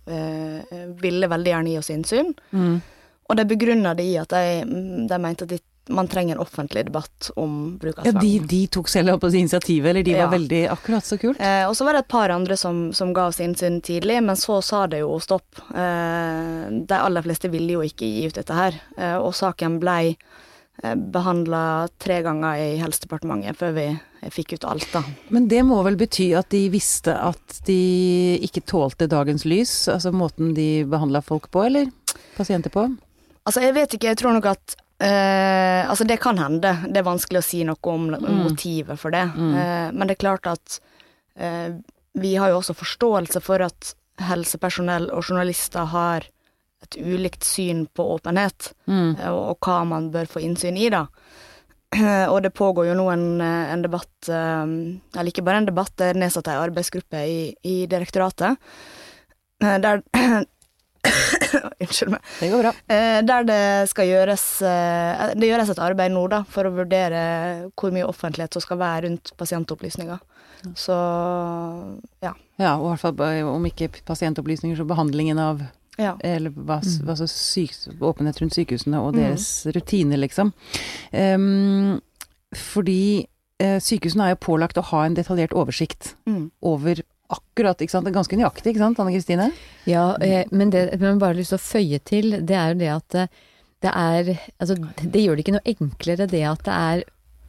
eh, 0.08 0.86
ville 1.02 1.28
veldig 1.28 1.52
gjerne 1.52 1.74
gi 1.74 1.82
oss 1.82 1.92
innsyn. 1.92 2.32
Mm. 2.56 2.78
Og 3.28 3.36
de 3.36 3.44
begrunna 3.44 3.94
det 3.94 4.06
i 4.08 4.14
at 4.20 4.32
de, 4.32 4.62
de 5.08 5.18
mente 5.20 5.44
at 5.44 5.50
de, 5.52 5.58
man 5.92 6.08
trenger 6.08 6.34
en 6.36 6.40
offentlig 6.42 6.82
debatt 6.84 7.30
om 7.40 7.78
bruk 7.80 7.98
av 8.00 8.06
Ja, 8.08 8.12
de, 8.20 8.30
de 8.44 8.58
tok 8.72 8.88
selv 8.92 9.14
på 9.22 9.30
initiativet, 9.32 9.88
eller 9.90 10.02
de 10.04 10.12
var 10.16 10.26
Ja. 10.26 10.32
veldig 10.34 10.62
akkurat 10.72 11.04
så 11.04 11.16
kult. 11.20 11.40
Eh, 11.40 11.64
og 11.68 11.76
så 11.76 11.84
var 11.86 11.96
det 11.96 12.02
et 12.04 12.10
par 12.12 12.28
andre 12.34 12.56
som, 12.60 12.90
som 12.92 13.12
ga 13.16 13.26
oss 13.30 13.40
innsyn 13.40 13.80
tidlig, 13.84 14.18
men 14.24 14.36
så 14.36 14.58
sa 14.64 14.86
det 14.86 15.00
jo 15.00 15.14
stopp. 15.20 15.62
Eh, 15.72 16.66
de 16.88 16.98
aller 16.98 17.24
fleste 17.24 17.48
ville 17.52 17.72
jo 17.78 17.80
ikke 17.84 18.04
gi 18.08 18.26
ut 18.28 18.36
dette 18.36 18.52
her, 18.56 18.76
eh, 18.98 19.16
og 19.16 19.32
saken 19.36 19.78
blei 19.80 20.10
eh, 20.82 20.94
behandla 20.94 21.88
tre 21.98 22.20
ganger 22.26 22.60
i 22.64 22.68
Helsedepartementet 22.84 23.56
før 23.56 23.72
vi 23.80 23.88
fikk 24.34 24.58
ut 24.58 24.64
alt, 24.68 24.88
da. 24.92 25.02
Men 25.32 25.48
det 25.48 25.62
må 25.64 25.80
vel 25.86 25.96
bety 26.00 26.34
at 26.36 26.48
de 26.52 26.66
visste 26.72 27.16
at 27.16 27.60
de 27.68 27.80
ikke 28.44 28.64
tålte 28.68 29.08
dagens 29.08 29.44
lys, 29.48 29.86
altså 29.88 30.12
måten 30.12 30.52
de 30.56 30.84
behandla 30.84 31.24
folk 31.24 31.48
på, 31.54 31.64
eller 31.64 31.88
pasienter 32.36 32.72
på? 32.72 32.90
Altså, 33.46 33.60
jeg 33.62 33.74
vet 33.76 33.94
ikke, 33.94 34.12
jeg 34.14 34.18
tror 34.24 34.38
nok 34.38 34.52
at 34.56 34.76
Uh, 34.98 35.86
Altså, 35.86 36.02
det 36.04 36.16
kan 36.18 36.34
hende. 36.42 36.72
Det 36.90 36.98
er 36.98 37.04
vanskelig 37.06 37.38
å 37.38 37.44
si 37.46 37.60
noe 37.62 37.78
om 37.86 38.08
motivet 38.42 38.98
for 38.98 39.14
det. 39.14 39.20
Eh, 39.30 39.92
men 39.94 40.08
det 40.08 40.16
er 40.16 40.24
klart 40.24 40.48
at 40.50 40.80
uh, 41.38 41.70
vi 42.18 42.32
har 42.34 42.50
jo 42.50 42.56
også 42.58 42.74
forståelse 42.74 43.38
for 43.46 43.62
at 43.62 43.92
helsepersonell 44.26 45.06
og 45.14 45.22
journalister 45.22 45.86
har 45.92 46.26
et 46.82 46.98
ulikt 46.98 47.46
syn 47.46 47.86
på 47.94 48.08
åpenhet, 48.16 48.72
Mm. 48.90 49.14
og, 49.30 49.38
og 49.52 49.56
hva 49.62 49.84
man 49.86 50.10
bør 50.10 50.26
få 50.26 50.42
innsyn 50.42 50.76
i, 50.76 50.90
da. 50.90 51.04
Og 52.34 52.42
det 52.42 52.50
pågår 52.58 52.90
jo 52.90 52.98
nå 52.98 53.06
en, 53.12 53.40
en 53.40 53.82
debatt 53.86 54.28
Eller 54.28 55.30
ikke 55.30 55.46
bare 55.46 55.62
en 55.62 55.70
debatt, 55.70 55.94
det 55.96 56.10
er 56.10 56.18
nedsatt 56.20 56.50
ei 56.50 56.58
arbeidsgruppe 56.58 57.22
i, 57.22 57.38
i 57.62 57.86
direktoratet. 57.86 58.58
Der 59.62 60.02
Unnskyld 61.82 62.10
meg. 62.14 62.20
Det 62.40 62.50
går 62.52 62.62
bra. 62.66 62.72
Eh, 62.88 63.18
der 63.26 63.46
det 63.48 63.60
skal 63.90 64.08
gjøres 64.10 64.44
eh, 64.66 65.34
Det 65.38 65.48
gjøres 65.50 65.70
et 65.74 65.78
arbeid 65.82 66.12
nå, 66.14 66.26
da, 66.32 66.42
for 66.48 66.68
å 66.68 66.74
vurdere 66.74 67.22
hvor 67.78 67.94
mye 67.94 68.06
offentlighet 68.08 68.52
som 68.56 68.64
skal 68.64 68.80
være 68.80 69.06
rundt 69.08 69.32
pasientopplysninger. 69.40 70.18
Så 70.74 70.94
ja. 72.24 72.32
Ja, 72.58 72.72
og 72.78 72.88
i 72.88 72.94
hvert 72.96 73.04
fall 73.04 73.50
om 73.54 73.66
ikke 73.68 73.90
pasientopplysninger, 74.08 74.76
så 74.80 74.86
behandlingen 74.88 75.38
av 75.42 75.60
ja. 75.98 76.12
Eller 76.22 76.52
hva, 76.54 76.76
hva 77.02 77.14
så 77.18 77.26
syk, 77.26 77.72
åpenhet 77.98 78.38
rundt 78.38 78.54
sykehusene 78.54 79.00
og 79.02 79.16
Mm. 79.16 79.18
deres 79.18 79.46
rutiner, 79.74 80.20
liksom. 80.22 80.52
Um, 81.10 81.96
fordi 82.54 83.26
eh, 83.58 83.80
sykehusene 83.82 84.28
er 84.28 84.34
jo 84.36 84.44
pålagt 84.46 84.78
å 84.78 84.84
ha 84.92 85.00
en 85.08 85.16
detaljert 85.18 85.50
oversikt 85.58 86.12
Mm. 86.26 86.50
over 86.62 87.02
akkurat, 87.28 87.80
ikke 87.80 87.92
sant. 87.92 88.06
Det 88.06 88.12
er 88.12 88.18
ganske 88.18 88.38
nøyaktig, 88.40 88.72
ikke 88.72 88.82
sant, 88.82 88.98
Anne 89.02 89.12
Kristine? 89.14 89.50
Ja, 89.88 90.10
eh, 90.24 90.48
men 90.50 90.72
det 90.72 90.88
jeg 90.92 91.20
bare 91.20 91.36
lyst 91.36 91.54
til 91.54 91.60
å 91.60 91.66
føye 91.66 92.00
til, 92.08 92.40
det 92.48 92.56
er 92.56 92.72
jo 92.72 92.80
det 92.80 92.90
at 92.94 93.20
eh, 93.22 93.38
det 93.84 93.92
er 93.94 94.32
Altså, 94.58 94.74
det 95.02 95.22
gjør 95.22 95.36
det 95.38 95.44
ikke 95.44 95.54
noe 95.54 95.70
enklere 95.70 96.26
det 96.30 96.42
at 96.48 96.64
det 96.66 96.74
er 96.74 97.04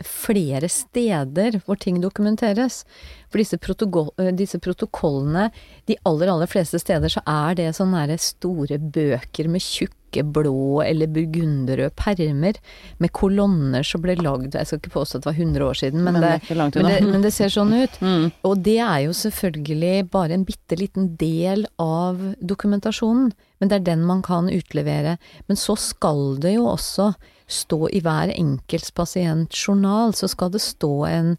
flere 0.06 0.70
steder 0.72 1.60
hvor 1.66 1.80
ting 1.80 2.00
dokumenteres. 2.04 2.84
For 3.32 3.42
disse, 3.42 3.60
protokoll, 3.60 4.12
eh, 4.20 4.32
disse 4.36 4.60
protokollene, 4.64 5.50
de 5.90 5.98
aller, 6.08 6.32
aller 6.32 6.50
fleste 6.50 6.80
steder 6.80 7.12
så 7.12 7.24
er 7.28 7.58
det 7.60 7.72
sånne 7.78 8.20
store 8.22 8.80
bøker 8.80 9.50
med 9.52 9.64
tjukke 9.64 9.99
blå 10.26 10.82
eller 10.84 11.10
burgunderrøde 11.14 11.94
permer 11.98 12.58
med 12.98 13.12
kolonner 13.16 13.86
som 13.86 14.02
ble 14.04 14.16
lagd 14.20 14.56
Jeg 14.58 14.68
skal 14.68 14.82
ikke 14.82 14.96
påstå 14.98 15.20
at 15.20 15.26
det 15.26 15.30
var 15.30 15.40
100 15.40 15.66
år 15.66 15.80
siden, 15.82 16.04
men, 16.04 16.18
Men 16.20 16.26
det 16.26 16.56
men, 16.58 16.72
det, 16.90 16.98
men 17.08 17.26
det 17.26 17.34
ser 17.36 17.54
sånn 17.54 17.74
ut. 17.74 18.00
Mm. 18.02 18.30
Og 18.48 18.64
det 18.66 18.78
er 18.84 19.06
jo 19.06 19.16
selvfølgelig 19.16 20.10
bare 20.14 20.36
en 20.36 20.46
bitte 20.48 20.80
liten 20.80 21.14
del 21.20 21.66
av 21.82 22.22
dokumentasjonen, 22.42 23.32
men 23.60 23.72
det 23.72 23.80
er 23.80 23.88
den 23.92 24.06
man 24.08 24.24
kan 24.26 24.50
utlevere. 24.50 25.18
Men 25.48 25.60
så 25.60 25.78
skal 25.80 26.40
det 26.42 26.56
jo 26.58 26.68
også 26.72 27.14
stå 27.50 27.88
i 27.94 28.02
hver 28.06 28.34
enkelts 28.36 28.94
pasientjournal, 28.96 30.14
så 30.14 30.30
skal 30.30 30.54
det 30.54 30.62
stå 30.64 30.94
en 31.10 31.36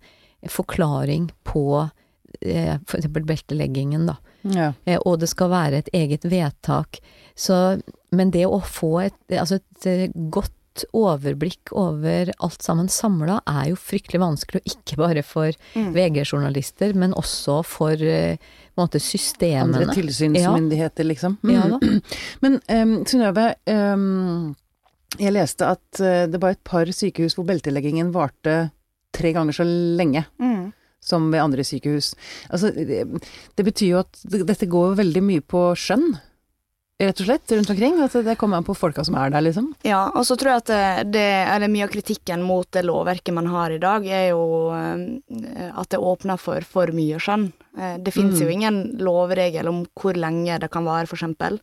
forklaring 0.48 1.30
på 1.44 1.88
f.eks. 2.40 2.84
for 2.86 2.98
eksempel 3.00 3.26
belteleggingen, 3.28 4.06
da. 4.08 4.16
Ja. 4.42 4.72
Eh, 4.84 5.00
og 5.04 5.20
det 5.20 5.28
skal 5.32 5.50
være 5.52 5.82
et 5.82 5.90
eget 5.96 6.24
vedtak. 6.24 7.00
Så, 7.34 7.80
men 8.12 8.30
det 8.34 8.46
å 8.46 8.60
få 8.64 8.94
et, 9.06 9.18
altså 9.36 9.60
et 9.60 9.86
eh, 9.90 10.08
godt 10.34 10.84
overblikk 10.96 11.72
over 11.76 12.30
alt 12.40 12.62
sammen 12.64 12.86
samla 12.88 13.40
er 13.50 13.70
jo 13.72 13.76
fryktelig 13.78 14.20
vanskelig, 14.22 14.62
og 14.62 14.70
ikke 14.72 14.96
bare 15.00 15.22
for 15.26 15.52
Mm. 15.74 15.90
VG-journalister, 15.94 16.94
men 16.94 17.12
også 17.18 17.58
for 17.66 17.92
eh, 18.00 18.38
måte 18.78 19.00
systemene. 19.02 19.82
Andre 19.82 19.94
tilsynsmyndigheter, 19.98 21.04
liksom. 21.04 21.36
Mm. 21.42 21.52
Ja. 21.54 21.78
Men 22.42 22.60
um, 22.70 22.94
Synnøve, 23.04 23.48
um, 23.66 24.54
jeg 25.18 25.34
leste 25.34 25.66
at 25.74 26.00
eh, 26.00 26.26
det 26.30 26.40
var 26.40 26.54
et 26.54 26.62
par 26.64 26.86
sykehus 26.86 27.34
hvor 27.36 27.44
belteleggingen 27.50 28.12
varte 28.14 28.70
tre 29.12 29.32
ganger 29.36 29.52
så 29.58 29.66
lenge 29.66 30.22
Mm. 30.38 30.70
som 31.02 31.30
ved 31.32 31.40
andre 31.42 31.64
sykehus. 31.66 32.14
Altså, 32.48 32.70
det, 32.76 33.04
det 33.58 33.64
betyr 33.66 33.88
jo 33.90 34.00
at 34.04 34.20
dette 34.30 34.68
går 34.70 34.94
veldig 35.02 35.22
mye 35.26 35.40
på 35.42 35.70
skjønn, 35.76 36.12
rett 37.00 37.20
og 37.22 37.26
slett, 37.26 37.52
rundt 37.56 37.70
omkring. 37.72 37.96
At 38.04 38.12
det 38.26 38.34
kommer 38.38 38.60
an 38.60 38.66
på 38.66 38.74
folka 38.76 39.02
som 39.06 39.16
er 39.16 39.30
der, 39.32 39.40
liksom. 39.46 39.70
Ja, 39.88 40.02
og 40.14 40.26
så 40.28 40.36
tror 40.38 40.52
jeg 40.52 40.62
at 40.64 41.10
det, 41.14 41.24
eller 41.54 41.72
mye 41.72 41.86
av 41.86 41.92
kritikken 41.94 42.42
mot 42.46 42.68
det 42.76 42.82
lovverket 42.84 43.34
man 43.36 43.48
har 43.50 43.72
i 43.72 43.80
dag, 43.82 44.04
er 44.06 44.28
jo 44.34 44.42
eh, 44.76 45.70
at 45.74 45.88
det 45.94 46.00
åpner 46.00 46.38
for 46.40 46.60
for 46.68 46.92
mye 46.96 47.18
skjønn. 47.22 47.48
Eh, 47.78 47.96
Det 47.98 48.12
finnes 48.12 48.36
Mm. 48.36 48.44
jo 48.44 48.52
ingen 48.52 48.82
lovregel 49.00 49.68
om 49.68 49.86
hvor 49.98 50.14
lenge 50.14 50.58
det 50.60 50.70
kan 50.70 50.84
vare, 50.84 51.06
for 51.06 51.16
eksempel. 51.16 51.58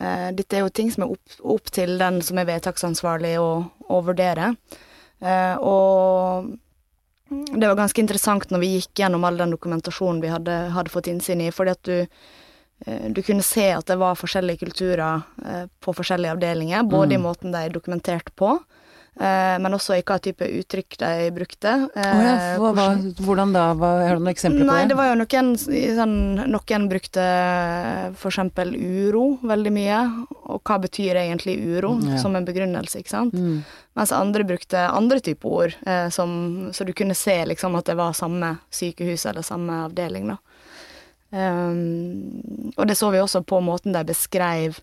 Eh, 0.00 0.30
Dette 0.32 0.56
er 0.58 0.60
jo 0.66 0.68
ting 0.74 0.90
som 0.90 1.04
er 1.04 1.14
opp, 1.14 1.38
opp 1.44 1.70
til 1.70 1.96
den 1.98 2.20
som 2.22 2.38
er 2.38 2.44
vedtaksansvarlig 2.50 3.36
å, 3.38 3.70
å 3.88 4.02
vurdere. 4.04 4.56
Og 5.62 6.50
det 7.30 7.66
var 7.68 7.76
ganske 7.78 8.02
interessant 8.02 8.50
når 8.52 8.60
vi 8.60 8.72
gikk 8.78 9.00
gjennom 9.00 9.24
all 9.24 9.38
den 9.40 9.54
dokumentasjonen 9.54 10.20
vi 10.20 10.28
hadde, 10.32 10.56
hadde 10.74 10.92
fått 10.92 11.08
innsyn 11.08 11.40
i, 11.46 11.50
fordi 11.54 11.70
at 11.72 11.82
du 11.88 12.06
du 13.14 13.22
kunne 13.22 13.42
se 13.42 13.70
at 13.72 13.86
det 13.86 13.96
var 13.98 14.14
forskjellige 14.14 14.58
kulturer 14.66 15.22
eh, 15.44 15.66
på 15.80 15.94
forskjellige 15.96 16.32
avdelinger, 16.36 16.82
både 16.88 17.14
i 17.14 17.18
Mm. 17.18 17.22
måten 17.22 17.52
de 17.52 17.68
dokumenterte 17.72 18.32
på, 18.36 18.58
eh, 19.20 19.56
men 19.58 19.72
også 19.72 19.96
i 19.98 20.02
hva 20.02 20.18
type 20.20 20.44
uttrykk 20.44 20.98
de 20.98 21.30
brukte. 21.30 21.72
Oh 21.96 22.00
ja, 22.22 22.34
eh, 22.52 22.58
hva, 22.58 22.72
hva, 22.74 22.88
hvordan- 23.24 23.52
da? 23.54 23.64
Hva, 23.74 23.90
har 24.08 24.16
du 24.16 24.24
noen 24.24 24.34
eksempler 24.34 24.64
på 24.64 24.66
Nei, 24.66 24.82
det? 24.82 24.88
det 24.88 24.96
var 24.96 25.08
jo 25.14 25.20
noen 25.22 25.56
sånn, 25.56 26.16
Noen 26.50 26.88
brukte 26.90 27.24
eksempel 28.12 28.74
uro 28.76 29.38
veldig 29.42 29.72
mye, 29.72 30.00
og 30.46 30.62
hva 30.64 30.78
betyr 30.82 31.16
egentlig 31.16 31.56
uro, 31.64 31.98
Ja. 32.02 32.18
som 32.18 32.36
en 32.36 32.44
begrunnelse, 32.44 32.98
ikke 33.00 33.08
sant. 33.10 33.32
Mm. 33.34 33.64
Mens 33.96 34.12
andre 34.12 34.44
brukte 34.44 34.76
andre 34.90 35.20
typer 35.20 35.46
ord, 35.48 35.74
eh, 35.86 36.08
som, 36.10 36.70
så 36.72 36.84
du 36.84 36.92
kunne 36.92 37.14
se 37.14 37.44
liksom 37.46 37.76
at 37.78 37.84
det 37.86 37.96
var 37.96 38.12
samme 38.12 38.58
sykehus 38.70 39.26
eller 39.26 39.42
samme 39.42 39.84
avdeling, 39.88 40.26
da. 40.28 40.36
Um, 41.34 42.72
og 42.76 42.86
det 42.86 42.94
så 42.94 43.08
vi 43.10 43.18
også 43.18 43.40
på 43.42 43.58
måten 43.64 43.94
de 43.96 44.04
beskrev 44.06 44.76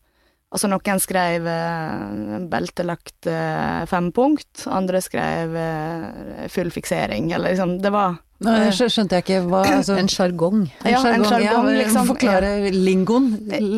Altså 0.52 0.68
noen 0.68 1.00
skrev 1.00 1.46
eh, 1.48 2.40
beltelagt 2.52 3.28
eh, 3.32 3.86
fempunkt, 3.88 4.66
andre 4.68 5.00
skrev 5.00 5.56
eh, 5.56 6.42
full 6.52 6.74
fiksering, 6.76 7.30
eller 7.32 7.54
liksom 7.54 7.78
Det 7.80 7.94
var 7.94 8.18
Nei, 8.42 8.56
det 8.66 8.88
skjønte 8.90 9.20
jeg 9.20 9.24
ikke. 9.24 9.40
Hva, 9.46 9.60
altså, 9.70 9.96
En 10.02 10.08
sjargong. 10.10 10.64
Ja, 10.82 10.98
en 10.98 11.22
sjargong, 11.22 11.44
jargong, 11.46 11.68
ja, 11.70 11.76
liksom. 11.84 12.08
Forklare 12.10 12.72
lingoen. 12.74 13.28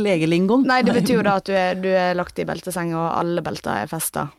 Legelingoen. 0.06 0.63
Nei, 0.70 0.77
det 0.88 0.96
betyr 0.96 1.18
jo 1.18 1.25
da 1.27 1.34
at 1.42 1.50
du 1.50 1.51
er, 1.51 1.75
du 1.84 1.89
er 1.92 2.15
lagt 2.15 2.39
i 2.39 2.46
belteseng, 2.48 2.94
og 2.96 3.10
alle 3.10 3.44
belter 3.44 3.84
er 3.84 3.92
festa. 3.92 4.30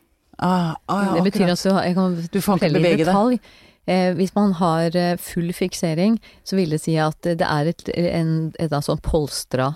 Ah, 0.41 0.73
ah, 0.89 1.03
ja, 1.05 1.13
det 1.19 1.27
betyr 1.29 1.45
akkurat. 1.45 1.61
du, 1.61 1.77
jeg 1.77 1.95
kan 1.95 2.17
Du 2.33 2.39
får 2.41 2.57
ikke 2.57 2.73
bevege 2.79 3.05
deg. 3.05 3.53
Eh, 3.87 4.13
hvis 4.17 4.33
man 4.35 4.53
har 4.57 4.95
eh, 4.97 5.15
full 5.21 5.51
fiksering, 5.53 6.19
så 6.43 6.55
vil 6.57 6.69
det 6.73 6.81
si 6.81 6.95
at 6.97 7.21
det 7.21 7.41
er 7.45 7.67
et, 7.71 7.83
en, 7.95 8.31
et, 8.59 8.71
et 8.73 8.85
sånn 8.87 9.01
polstra 9.05 9.71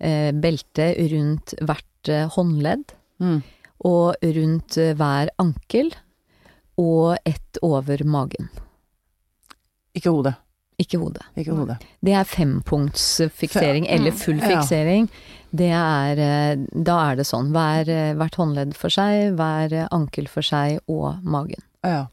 eh, 0.00 0.30
belte 0.36 0.90
rundt 1.14 1.54
hvert 1.62 2.12
håndledd, 2.36 2.94
Mm. 3.18 3.40
og 3.84 4.14
rundt 4.22 4.76
hver 4.94 5.28
ankel, 5.42 5.88
og 6.78 7.16
ett 7.26 7.58
over 7.66 8.04
magen. 8.06 8.46
Ikke 9.98 10.12
hodet. 10.14 10.36
Ikke 10.78 11.00
hodet. 11.02 11.24
Ikke 11.34 11.56
hodet. 11.58 11.80
Det 12.06 12.12
er 12.14 12.22
fempunktsfiksering, 12.30 13.88
Fe- 13.88 13.96
eller 13.96 14.14
full 14.14 14.38
fiksering. 14.38 15.08
Det 15.50 15.72
er 15.74 16.20
Da 16.84 16.98
er 17.10 17.16
det 17.18 17.26
sånn. 17.26 17.50
Hver, 17.50 17.90
hvert 18.20 18.38
håndledd 18.38 18.76
for 18.78 18.88
seg, 18.94 19.32
hver 19.34 19.74
ankel 19.90 20.28
for 20.30 20.46
seg, 20.46 20.78
og 20.86 21.18
magen. 21.26 21.64
Ja. 21.82 22.04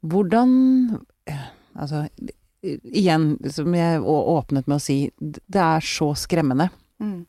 Hvordan 0.00 0.52
Altså, 1.80 2.02
igjen, 2.60 3.38
som 3.48 3.74
jeg 3.74 4.00
åpnet 4.02 4.66
med 4.68 4.76
å 4.76 4.82
si, 4.82 4.96
det 5.20 5.60
er 5.62 5.84
så 5.84 6.10
skremmende. 6.18 6.66
Mm. 7.00 7.22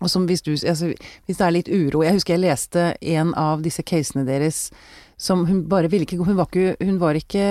Og 0.00 0.10
som 0.10 0.26
hvis 0.26 0.42
du 0.42 0.52
Altså, 0.54 0.92
hvis 1.26 1.38
det 1.38 1.44
er 1.44 1.54
litt 1.54 1.68
uro 1.70 2.02
Jeg 2.02 2.16
husker 2.16 2.34
jeg 2.34 2.42
leste 2.42 2.84
en 3.14 3.34
av 3.38 3.60
disse 3.62 3.84
casene 3.86 4.24
deres 4.26 4.70
som 5.20 5.44
hun 5.46 5.60
bare 5.70 5.86
ville 5.92 6.02
ikke 6.02 6.18
Hun 6.24 6.34
var 6.34 6.48
ikke, 6.48 6.74
hun 6.82 6.98
var 6.98 7.14
ikke 7.14 7.44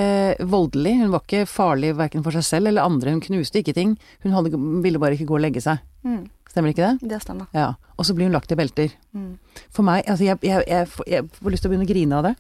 voldelig, 0.52 0.98
hun 1.00 1.14
var 1.14 1.24
ikke 1.24 1.46
farlig 1.48 1.94
verken 1.96 2.26
for 2.26 2.36
seg 2.36 2.44
selv 2.44 2.68
eller 2.68 2.84
andre, 2.84 3.14
hun 3.16 3.24
knuste 3.24 3.62
ikke 3.62 3.76
ting. 3.78 3.94
Hun 4.26 4.36
hadde, 4.36 4.52
ville 4.84 5.00
bare 5.00 5.16
ikke 5.16 5.30
gå 5.30 5.38
og 5.38 5.46
legge 5.46 5.64
seg. 5.64 5.80
Mm. 6.04 6.26
Stemmer 6.54 6.70
ikke 6.74 6.86
det? 6.94 7.10
Det 7.10 7.22
stemmer. 7.24 7.48
Ja. 7.58 7.72
Og 7.98 8.06
så 8.06 8.14
blir 8.18 8.30
hun 8.30 8.36
lagt 8.38 8.52
i 8.54 8.58
belter. 8.60 8.94
Mm. 9.18 9.32
For 9.74 9.86
meg, 9.88 10.06
altså 10.06 10.28
jeg, 10.28 10.38
jeg, 10.46 10.64
jeg, 10.70 10.90
får- 10.94 11.08
jeg 11.10 11.30
får 11.40 11.56
lyst 11.56 11.66
til 11.66 11.72
å 11.72 11.74
begynne 11.74 11.88
å 11.90 11.94
grine 11.94 12.20
av 12.22 12.28
det. 12.30 12.36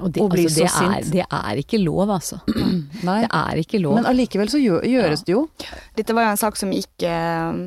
Og 0.00 0.08
det, 0.14 0.22
Og 0.24 0.30
blir 0.32 0.46
altså, 0.48 0.62
det, 0.64 0.68
så 0.72 0.84
er, 0.88 1.02
sint. 1.04 1.12
det 1.12 1.24
er 1.28 1.58
ikke 1.60 1.78
lov, 1.82 2.08
altså. 2.14 2.38
Nei. 3.08 3.18
Det 3.26 3.28
er 3.36 3.60
ikke 3.60 3.80
lov. 3.84 3.98
Men 3.98 4.08
allikevel 4.08 4.48
så 4.48 4.60
gjør, 4.62 4.86
gjøres 4.88 5.24
det 5.28 5.34
jo. 5.34 5.42
Dette 5.98 6.16
var 6.16 6.24
jo 6.24 6.30
en 6.32 6.40
sak 6.40 6.56
som 6.56 6.72
gikk 6.72 7.04
eh, 7.04 7.58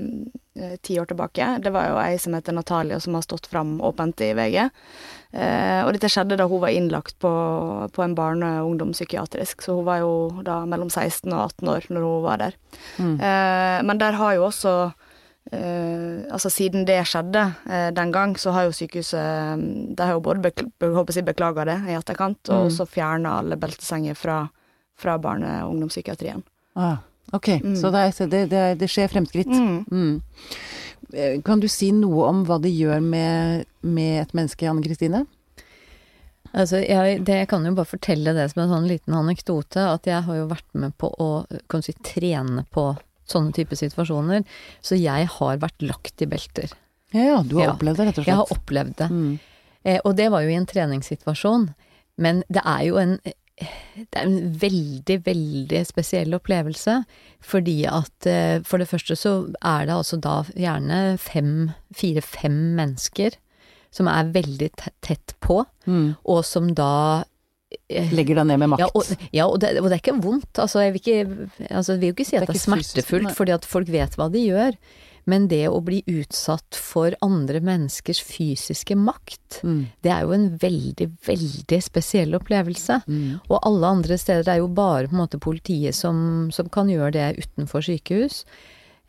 eh, 0.58 0.74
ti 0.82 0.98
år 1.00 1.12
tilbake. 1.12 1.52
Det 1.62 1.72
var 1.76 1.92
jo 1.92 2.00
ei 2.02 2.18
som 2.20 2.34
heter 2.34 2.58
Natalia 2.58 2.98
som 3.04 3.14
har 3.20 3.22
stått 3.28 3.46
fram 3.52 3.76
åpent 3.86 4.24
i 4.26 4.32
VG. 4.34 4.58
Eh, 4.66 5.84
og 5.86 5.94
dette 5.96 6.10
skjedde 6.12 6.40
da 6.42 6.50
hun 6.50 6.64
var 6.66 6.74
innlagt 6.74 7.20
på, 7.22 7.30
på 7.94 8.04
en 8.04 8.18
barne- 8.18 8.50
og 8.64 8.72
ungdomspsykiatrisk, 8.74 9.62
så 9.64 9.78
hun 9.78 9.86
var 9.88 10.02
jo 10.02 10.42
da 10.44 10.64
mellom 10.66 10.90
16 10.90 11.30
og 11.32 11.46
18 11.54 11.70
år 11.78 11.88
når 11.94 12.08
hun 12.10 12.26
var 12.26 12.42
der. 12.48 12.58
Mm. 12.98 13.14
Eh, 13.22 13.78
men 13.88 14.02
der 14.02 14.18
har 14.20 14.40
jo 14.40 14.50
også 14.50 14.76
eh, 15.52 16.26
Altså 16.32 16.50
siden 16.54 16.86
det 16.88 17.00
skjedde 17.10 17.42
uh, 17.68 17.90
den 17.92 18.12
gang, 18.14 18.36
så 18.40 18.52
har 18.56 18.64
jo 18.70 18.72
sykehuset 18.76 19.58
mm, 19.60 19.96
De 19.96 20.04
har 20.04 20.14
jo 20.14 20.22
både 20.24 20.42
bekl 20.46 20.68
jeg, 20.80 21.26
beklaga 21.26 21.66
det 21.66 21.80
i 21.90 21.96
etterkant, 21.98 22.40
og 22.50 22.62
Mm. 22.62 22.68
også 22.70 22.86
fjerna 22.88 23.40
alle 23.40 23.58
beltesenger 23.58 24.16
fra, 24.16 24.48
fra 24.96 25.18
barne- 25.18 25.64
og 25.66 25.74
ungdomspsykiatrien. 25.74 26.44
Ah, 26.76 26.98
ok, 27.34 27.48
Mm. 27.64 27.76
så 27.76 27.92
det, 27.92 28.00
er, 28.00 28.28
det, 28.28 28.50
det, 28.50 28.58
er, 28.58 28.76
det 28.76 28.90
skjer 28.90 29.08
fremskritt. 29.12 29.48
Mm. 29.48 29.86
Mm. 29.92 30.22
Eh, 31.14 31.42
Kan 31.42 31.60
du 31.60 31.68
si 31.68 31.92
noe 31.92 32.28
om 32.30 32.46
hva 32.46 32.60
det 32.62 32.72
gjør 32.72 33.02
med, 33.04 33.66
med 33.82 34.22
et 34.22 34.34
menneske, 34.34 34.70
Anne 34.70 34.82
Kristine? 34.84 35.26
Altså, 36.54 36.82
jeg, 36.84 37.22
det, 37.26 37.36
jeg 37.44 37.48
kan 37.48 37.64
jo 37.66 37.72
bare 37.78 37.88
fortelle 37.88 38.34
det 38.36 38.50
som 38.52 38.64
en 38.64 38.70
sånn 38.74 38.88
liten 38.90 39.14
anekdote, 39.16 39.80
at 39.94 40.08
jeg 40.10 40.24
har 40.26 40.36
jo 40.36 40.48
vært 40.50 40.68
med 40.76 40.92
på 41.00 41.08
å 41.16 41.46
kan 41.72 41.80
du 41.80 41.86
si, 41.88 41.94
trene 42.04 42.66
på 42.76 42.90
sånne 43.32 43.54
type 43.56 43.78
situasjoner. 43.80 44.44
Så 44.84 45.00
jeg 45.00 45.28
har 45.38 45.58
vært 45.64 45.82
lagt 45.88 46.22
i 46.22 46.30
belter. 46.32 46.72
Ja, 47.14 47.24
ja, 47.28 47.42
du 47.44 47.58
har 47.58 47.66
Ja. 47.70 47.74
opplevd 47.76 47.98
det, 47.98 48.06
rett 48.08 48.18
og 48.18 48.24
slett. 48.24 48.32
Jeg 48.32 48.40
har 48.40 48.56
opplevd 48.58 48.96
det. 49.02 49.10
Mm. 49.12 49.40
Eh, 49.84 50.00
og 50.06 50.16
det 50.16 50.30
var 50.32 50.42
jo 50.46 50.50
i 50.54 50.56
en 50.60 50.66
treningssituasjon. 50.70 51.70
Men 52.18 52.44
det 52.52 52.62
er 52.66 52.84
jo 52.90 52.98
en 53.02 53.20
det 53.62 54.18
er 54.18 54.24
en 54.26 54.54
veldig, 54.58 55.20
veldig 55.26 55.82
spesiell 55.86 56.34
opplevelse. 56.34 57.04
Fordi 57.46 57.86
at 57.86 58.26
eh, 58.26 58.60
for 58.66 58.82
det 58.82 58.88
første 58.90 59.14
så 59.16 59.34
er 59.62 59.86
det 59.86 59.94
altså 59.94 60.18
da 60.20 60.40
gjerne 60.58 61.18
fem, 61.22 61.72
fire-fem 61.94 62.56
mennesker 62.80 63.36
som 63.92 64.08
er 64.08 64.32
veldig 64.34 64.72
tett 65.04 65.34
på, 65.42 65.66
Mm. 65.86 66.16
og 66.26 66.46
som 66.46 66.74
da 66.74 67.24
Legger 68.12 68.42
deg 68.42 68.48
ned 68.50 68.60
med 68.62 68.70
makt. 68.74 68.82
ja, 68.84 68.90
og, 68.96 69.28
ja 69.36 69.46
og, 69.48 69.60
det, 69.64 69.76
og 69.82 69.88
det 69.90 69.98
er 69.98 70.02
ikke 70.04 70.18
vondt. 70.24 70.60
Altså, 70.60 70.82
jeg 70.86 70.94
vil 70.96 71.02
ikke, 71.02 71.48
altså, 71.70 71.94
jeg 71.96 72.00
vil 72.02 72.12
jo 72.12 72.16
ikke 72.18 72.26
si 72.28 72.36
Det 72.36 72.42
er 72.42 72.48
at 72.48 72.52
det 72.52 72.60
er, 72.60 72.66
smertefullt, 72.66 73.24
fysisk, 73.30 73.38
fordi 73.38 73.56
at 73.56 73.68
folk 73.68 73.92
vet 73.94 74.18
hva 74.20 74.28
de 74.34 74.44
gjør. 74.48 74.78
Men 75.30 75.46
det 75.52 75.68
å 75.70 75.78
bli 75.86 76.00
utsatt 76.10 76.74
for 76.82 77.14
andre 77.22 77.60
menneskers 77.62 78.24
fysiske 78.26 78.96
makt, 78.98 79.60
Mm. 79.62 79.84
det 80.02 80.10
er 80.12 80.22
jo 80.26 80.32
en 80.34 80.48
veldig, 80.58 81.08
veldig 81.28 81.80
spesiell 81.84 82.34
opplevelse. 82.40 83.02
Mm. 83.06 83.42
Og 83.50 83.60
alle 83.62 83.88
andre 84.00 84.18
steder 84.18 84.48
er 84.50 84.58
jo 84.64 84.68
bare 84.68 85.08
på 85.08 85.14
en 85.14 85.22
måte 85.22 85.38
politiet 85.40 85.94
som, 85.94 86.50
som 86.52 86.70
kan 86.74 86.90
gjøre 86.90 87.12
det 87.14 87.28
utenfor 87.44 87.84
sykehus. 87.86 88.46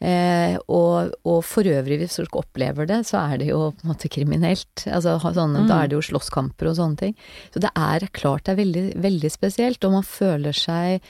Eh, 0.02 0.56
og, 0.66 1.12
og 1.28 1.40
for 1.46 1.68
øvrig, 1.70 2.00
hvis 2.00 2.18
folk 2.18 2.40
opplever 2.40 2.88
det, 2.90 3.04
så 3.06 3.20
er 3.22 3.38
det 3.38 3.50
jo 3.52 3.68
på 3.70 3.86
en 3.86 3.92
måte 3.92 4.10
kriminelt. 4.10 4.86
Altså, 4.88 5.14
sånne, 5.22 5.62
Mm. 5.62 5.68
Da 5.70 5.82
er 5.82 5.90
det 5.90 5.98
jo 5.98 6.06
slåsskamper 6.10 6.72
og 6.72 6.78
sånne 6.80 6.98
ting. 6.98 7.14
Så 7.54 7.62
det 7.62 7.70
er 7.78 8.08
klart 8.10 8.44
det 8.46 8.56
er 8.56 8.62
veldig, 8.64 8.86
veldig 9.04 9.30
spesielt, 9.30 9.84
og 9.86 9.92
man 10.00 10.06
føler 10.06 10.56
seg 10.56 11.04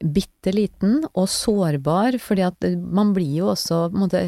bitte 0.00 0.54
liten 0.56 1.02
og 1.12 1.28
sårbar, 1.28 2.16
fordi 2.22 2.46
at 2.46 2.70
man 2.80 3.12
blir 3.12 3.42
jo 3.42 3.50
også 3.52 3.90
på 3.90 3.98
en 3.98 4.04
måte 4.06 4.22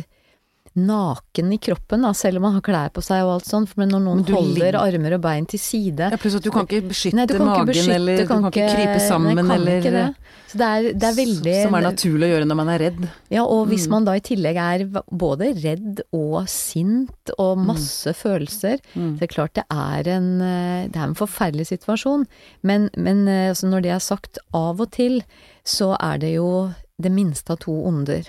naken 0.77 1.53
i 1.53 1.59
kroppen, 1.59 2.03
da, 2.03 2.13
selv 2.17 2.37
om 2.41 2.43
man 2.47 2.55
har 2.57 2.63
klær 2.65 2.91
på 2.95 3.03
seg 3.05 3.23
og 3.27 3.35
alt 3.37 3.49
sånt. 3.49 3.75
Men 3.77 3.91
når 3.93 4.01
noen 4.07 4.23
Men 4.25 4.35
holder 4.35 4.79
armer 4.81 5.15
og 5.19 5.21
bein 5.25 5.47
til 5.47 5.61
side 5.61 6.11
Ja, 6.11 6.17
pluss 6.17 6.37
at 6.39 6.43
du 6.47 6.51
kan 6.51 6.65
ikke 6.67 6.83
beskytte 6.89 7.17
Nei, 7.19 7.27
kan 7.27 7.37
ikke 7.37 7.49
magen, 7.51 7.67
beskytte, 7.73 7.95
eller 7.99 8.17
du 8.23 8.27
kan, 8.31 8.47
ikke 8.49 8.69
krype 8.73 9.01
sammen, 9.05 9.35
nei, 9.37 9.45
kan 9.45 9.55
eller 9.61 9.81
det. 9.83 10.05
Så 10.53 10.59
det 10.61 10.69
er, 10.69 10.89
det 10.93 11.09
er 11.09 11.15
veldig 11.17 11.55
Som 11.65 11.75
er 11.79 11.85
naturlig 11.87 12.27
å 12.29 12.33
gjøre 12.33 12.49
når 12.49 12.57
man 12.63 12.69
er 12.73 12.79
redd. 12.87 13.07
Ja, 13.33 13.45
og 13.45 13.69
hvis 13.69 13.87
Mm. 13.87 13.91
man 13.91 14.05
da 14.05 14.13
i 14.13 14.21
tillegg 14.21 14.57
er 14.57 14.85
både 15.11 15.53
redd 15.63 16.03
og 16.13 16.49
sint 16.49 17.31
og 17.39 17.57
Mm. 17.59 17.67
masse 17.67 18.13
følelser, 18.17 18.79
så 18.95 19.19
det 19.19 19.23
er 19.23 19.35
klart 19.35 19.55
det 19.55 19.65
er 19.71 20.09
en, 20.17 20.41
eh, 20.43 20.89
det 20.89 20.97
er 20.97 21.05
en 21.09 21.15
forferdelig 21.15 21.67
situasjon. 21.69 22.27
Men, 22.63 22.91
men 22.97 23.27
eh, 23.29 23.49
altså 23.51 23.69
når 23.69 23.83
det 23.83 23.91
er 23.93 23.99
sagt, 24.01 24.39
av 24.53 24.81
og 24.81 24.91
til 24.91 25.23
så 25.65 25.97
er 26.01 26.19
det 26.19 26.35
jo 26.35 26.73
det 27.01 27.11
minste 27.13 27.51
av 27.51 27.59
to 27.61 27.73
onder. 27.87 28.25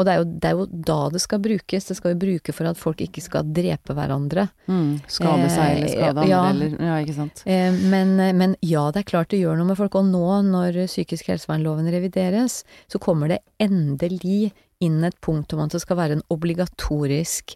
Og 0.00 0.06
det 0.08 0.12
er, 0.14 0.20
jo, 0.22 0.26
det 0.40 0.48
er 0.48 0.54
jo 0.56 0.64
da 0.88 0.94
det 1.12 1.20
skal 1.20 1.42
brukes. 1.44 1.84
Det 1.90 1.96
skal 1.98 2.14
jo 2.14 2.18
bruke 2.22 2.54
for 2.56 2.68
at 2.70 2.78
folk 2.80 3.02
ikke 3.04 3.20
skal 3.20 3.44
drepe 3.52 3.92
hverandre. 3.98 4.46
Mm. 4.70 4.94
Skade 5.12 5.50
seg 5.52 5.74
eller 5.76 5.90
Eh, 5.90 5.92
skade 5.92 6.22
andre, 6.24 6.28
ja. 6.30 6.38
eller 6.54 6.76
Ja, 6.88 6.94
ikke 7.04 7.16
sant. 7.18 7.42
Eh, 7.44 7.76
Men, 7.92 8.14
men 8.38 8.54
ja, 8.64 8.86
det 8.94 9.02
er 9.02 9.10
klart 9.10 9.28
det 9.34 9.42
gjør 9.42 9.58
noe 9.60 9.68
med 9.72 9.76
folk. 9.76 9.98
Og 10.00 10.08
nå 10.08 10.24
når 10.48 10.80
psykisk 10.88 11.28
helsevernloven 11.28 11.90
revideres, 11.92 12.62
så 12.88 12.98
kommer 13.02 13.28
det 13.34 13.42
endelig 13.60 14.52
inn 14.80 15.04
et 15.04 15.18
punkt 15.20 15.52
om 15.52 15.60
at 15.66 15.74
det 15.76 15.82
skal 15.84 15.98
være 16.00 16.16
en 16.16 16.24
obligatorisk 16.32 17.52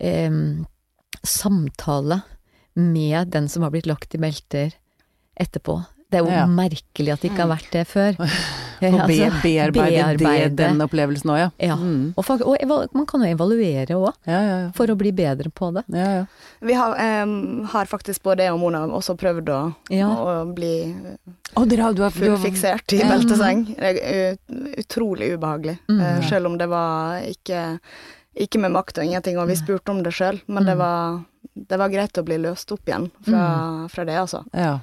eh, 0.00 0.32
samtale 1.26 2.22
med 2.78 3.28
den 3.34 3.48
som 3.52 3.62
har 3.66 3.70
blitt 3.74 3.86
lagt 3.90 4.14
i 4.14 4.18
belter 4.22 4.72
etterpå. 5.38 5.80
Det 6.08 6.20
er 6.20 6.24
jo 6.24 6.30
Ja. 6.32 6.46
merkelig 6.46 7.12
at 7.12 7.20
det 7.20 7.30
ikke 7.32 7.44
har 7.44 7.52
vært 7.58 7.70
det 7.74 7.84
før. 7.86 8.16
Og 8.78 9.00
be, 9.08 9.16
altså, 9.26 9.40
bearbeide, 9.42 10.18
det, 10.18 10.56
den 10.56 10.80
opplevelsen 10.84 11.30
òg, 11.34 11.38
ja. 11.40 11.48
Ja. 11.68 11.76
Mm. 11.76 12.14
Og, 12.16 12.24
for, 12.24 12.42
og 12.46 12.94
man 12.94 13.06
kan 13.10 13.24
jo 13.24 13.30
evaluere 13.34 13.96
òg, 13.98 14.12
Ja, 14.26 14.38
ja, 14.40 14.56
ja. 14.64 14.70
for 14.76 14.86
å 14.92 14.96
bli 14.96 15.10
bedre 15.12 15.50
på 15.50 15.72
det. 15.74 15.82
ja, 15.92 16.10
ja. 16.20 16.24
Vi 16.60 16.74
har, 16.74 16.94
um, 17.22 17.64
har 17.70 17.86
faktisk 17.86 18.22
både 18.22 18.42
jeg 18.46 18.52
og 18.52 18.60
Mona 18.60 18.84
også 18.86 19.16
prøvd 19.18 19.48
å, 19.54 19.74
Ja. 19.94 20.08
å 20.08 20.54
bli 20.54 20.94
Å, 21.56 21.64
dere 21.66 21.76
du 21.76 21.82
har, 21.82 21.92
du 21.94 22.02
har 22.02 22.10
fullfiksert 22.14 22.92
i 22.92 22.98
belteseng. 23.08 23.64
Det 23.78 24.02
er 24.02 24.36
ut- 24.36 24.78
utrolig 24.84 25.32
ubehagelig. 25.38 25.78
Mm. 25.88 26.00
Eh, 26.00 26.20
selv 26.28 26.46
om 26.46 26.58
det 26.58 26.66
var 26.68 27.20
ikke, 27.22 27.78
ikke 28.38 28.60
med 28.60 28.70
makt 28.74 28.98
og 28.98 29.04
ingenting, 29.08 29.38
og 29.38 29.48
vi 29.48 29.54
spurte 29.58 29.90
om 29.90 30.02
det 30.02 30.12
sjøl. 30.12 30.40
Men 30.46 30.64
det, 30.66 30.74
Mm. 30.76 30.78
var, 30.78 31.24
det 31.68 31.78
var 31.78 31.88
greit 31.88 32.12
å 32.18 32.24
bli 32.24 32.38
løst 32.38 32.70
opp 32.72 32.84
igjen 32.86 33.10
fra, 33.24 33.88
fra 33.88 34.04
det, 34.04 34.14
altså. 34.18 34.44
Ja. 34.52 34.78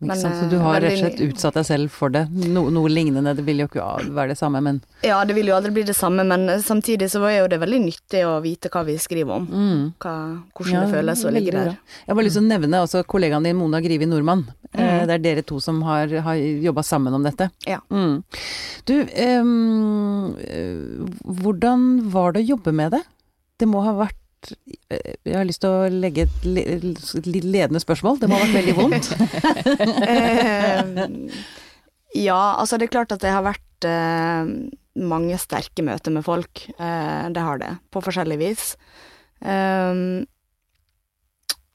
Men? 0.00 0.16
Så 0.16 0.28
eh, 0.30 0.48
du 0.48 0.56
har 0.58 0.80
rett 0.80 0.94
og 0.94 0.98
slett 1.02 1.20
utsatt 1.28 1.54
deg 1.58 1.66
selv 1.68 1.90
for 1.92 2.08
det. 2.08 2.22
No, 2.32 2.62
noe 2.72 2.88
lignende, 2.88 3.34
det 3.36 3.44
vil 3.44 3.58
jo 3.60 3.66
ikke 3.68 3.84
være 4.16 4.32
det 4.32 4.38
samme, 4.40 4.62
men 4.64 4.80
Ja, 5.04 5.18
det 5.28 5.34
vil 5.36 5.46
jo 5.50 5.54
aldri 5.58 5.72
bli 5.76 5.82
det 5.84 5.96
samme, 5.96 6.24
men 6.24 6.46
samtidig 6.64 7.10
så 7.12 7.20
er 7.28 7.42
jo 7.42 7.48
det 7.52 7.58
veldig 7.60 7.80
nyttig 7.84 8.22
å 8.24 8.38
vite 8.40 8.70
hva 8.72 8.84
vi 8.86 8.96
skriver 8.98 9.36
om. 9.36 9.46
mm. 9.50 9.82
Hva, 10.00 10.14
hvordan 10.56 10.72
Ja, 10.72 10.80
det 10.86 10.94
føles 10.94 11.24
å 11.24 11.30
ligge 11.34 11.50
ligge 11.50 11.52
bra. 11.52 11.64
der. 11.64 11.76
Jeg 12.06 12.08
har 12.08 12.14
bare 12.16 12.24
lyst 12.30 12.36
til 12.40 12.44
å 12.46 12.48
nevne 12.48 12.80
også 12.86 13.04
kollegaen 13.04 13.44
din 13.44 13.56
Mona 13.60 13.80
Grivi 13.84 14.06
Nordmann. 14.06 14.46
Eh, 14.72 14.80
Mm. 15.00 15.06
Det 15.08 15.14
er 15.14 15.18
dere 15.18 15.42
to 15.42 15.58
som 15.60 15.82
har, 15.82 16.06
har 16.22 16.34
jobba 16.36 16.82
sammen 16.86 17.12
om 17.12 17.22
dette. 17.24 17.50
Ja. 17.66 17.80
Mm. 17.90 18.22
Du, 18.86 19.00
eh, 19.02 19.42
hvordan 21.24 22.10
var 22.12 22.32
det 22.32 22.42
å 22.44 22.48
jobbe 22.54 22.72
med 22.72 22.92
det? 22.92 23.02
Det 23.60 23.68
må 23.68 23.82
ha 23.84 23.92
vært 23.92 24.16
eh, 24.16 24.19
Jeg 24.90 25.36
har 25.36 25.46
lyst 25.46 25.62
til 25.62 25.70
å 25.70 25.88
legge 25.92 26.24
et 26.26 26.46
ledende 27.26 27.82
spørsmål. 27.82 28.20
Det 28.22 28.30
må 28.30 28.38
ha 28.38 28.46
vært 28.46 28.58
veldig 28.60 28.76
vondt. 28.78 29.10
Eh, 32.10 32.24
ja, 32.24 32.56
altså 32.58 32.78
det 32.80 32.88
er 32.88 32.94
klart 32.96 33.12
at 33.14 33.22
det 33.22 33.30
har 33.30 33.44
vært 33.46 33.86
eh, 33.86 34.48
mange 34.98 35.36
sterke 35.38 35.84
møter 35.86 36.14
med 36.14 36.24
folk. 36.26 36.64
Eh, 36.74 37.26
det 37.30 37.44
har 37.46 37.60
det, 37.62 37.70
på 37.94 38.02
forskjellig 38.02 38.38
vis. 38.40 38.72
Eh, 39.44 39.94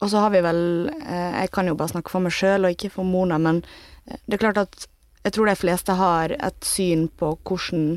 og 0.03 0.11
så 0.11 0.25
har 0.25 0.33
vi 0.33 0.41
vel 0.43 0.59
eh, 0.91 1.37
Jeg 1.41 1.51
kan 1.55 1.69
jo 1.69 1.77
bare 1.79 1.93
snakke 1.93 2.11
for 2.11 2.23
meg 2.25 2.35
sjøl 2.35 2.67
og 2.67 2.75
ikke 2.75 2.91
for 2.97 3.07
Mona, 3.07 3.39
men 3.41 3.63
eh, 4.09 4.19
det 4.27 4.37
er 4.37 4.43
klart 4.43 4.61
at 4.65 4.89
jeg 5.25 5.33
tror 5.37 5.49
de 5.49 5.55
fleste 5.57 5.95
har 5.97 6.35
et 6.35 6.67
syn 6.67 7.07
på 7.17 7.31
hvordan 7.47 7.95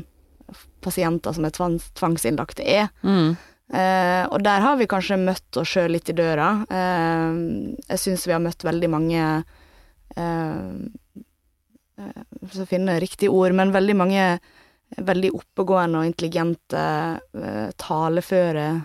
pasienter 0.81 1.35
som 1.35 1.45
er 1.45 1.53
tvangs, 1.53 1.91
tvangsinnlagte 1.99 2.65
er. 2.65 2.87
Mm. 3.05 3.35
Eh, 3.69 4.23
og 4.25 4.41
der 4.41 4.63
har 4.65 4.79
vi 4.79 4.89
kanskje 4.89 5.19
møtt 5.21 5.59
oss 5.61 5.75
sjøl 5.75 5.93
litt 5.93 6.09
i 6.09 6.17
døra. 6.17 6.51
Eh, 6.69 7.41
jeg 7.91 8.01
syns 8.01 8.25
vi 8.27 8.33
har 8.33 8.41
møtt 8.43 8.65
veldig 8.65 8.89
mange 8.89 9.25
eh, 10.17 10.71
For 11.99 12.63
å 12.63 12.69
finne 12.69 12.97
riktig 13.03 13.29
ord, 13.29 13.53
men 13.53 13.75
veldig 13.75 13.97
mange 13.99 14.23
veldig 14.97 15.31
oppegående 15.37 15.99
og 15.99 16.07
intelligente, 16.09 16.83
eh, 17.37 17.69
taleføre 17.77 18.81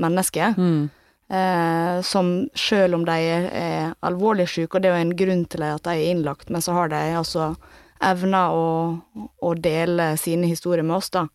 mennesker. 0.00 0.54
Mm. 0.58 0.90
Eh, 1.28 2.00
som 2.02 2.48
sjøl 2.54 2.94
om 2.94 3.04
de 3.04 3.12
er, 3.12 3.48
er 3.52 3.94
alvorlig 4.00 4.48
syke, 4.48 4.76
og 4.76 4.82
det 4.82 4.88
er 4.88 4.96
jo 4.96 5.06
en 5.06 5.16
grunn 5.16 5.44
til 5.44 5.64
at 5.66 5.84
de 5.84 5.96
er 5.96 6.12
innlagt, 6.12 6.48
men 6.48 6.64
så 6.64 6.72
har 6.72 6.88
de 6.88 7.02
altså 7.18 7.50
evna 8.00 8.46
å, 8.54 8.68
å 9.42 9.54
dele 9.58 10.14
sine 10.16 10.48
historier 10.48 10.86
med 10.86 10.96
oss, 10.96 11.10
da. 11.10 11.26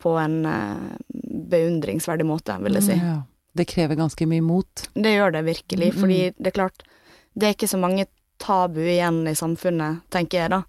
På 0.00 0.16
en 0.18 0.42
eh, 0.48 1.29
beundringsverdig 1.50 2.26
måte, 2.26 2.56
vil 2.62 2.78
jeg 2.78 2.86
si. 2.86 2.96
Ja. 3.00 3.18
Det 3.56 3.66
krever 3.66 3.96
ganske 3.98 4.26
mye 4.30 4.42
mot. 4.46 4.84
Det 4.94 5.10
gjør 5.16 5.32
det 5.34 5.44
virkelig, 5.48 5.92
Mm, 5.94 6.00
fordi 6.00 6.18
det 6.38 6.46
er 6.52 6.58
klart 6.60 6.82
Det 7.38 7.46
er 7.48 7.54
ikke 7.54 7.68
så 7.70 7.78
mange 7.78 8.06
tabu 8.38 8.80
igjen 8.80 9.20
i 9.28 9.34
samfunnet, 9.38 10.00
tenker 10.10 10.38
jeg 10.44 10.50
da. 10.50 10.62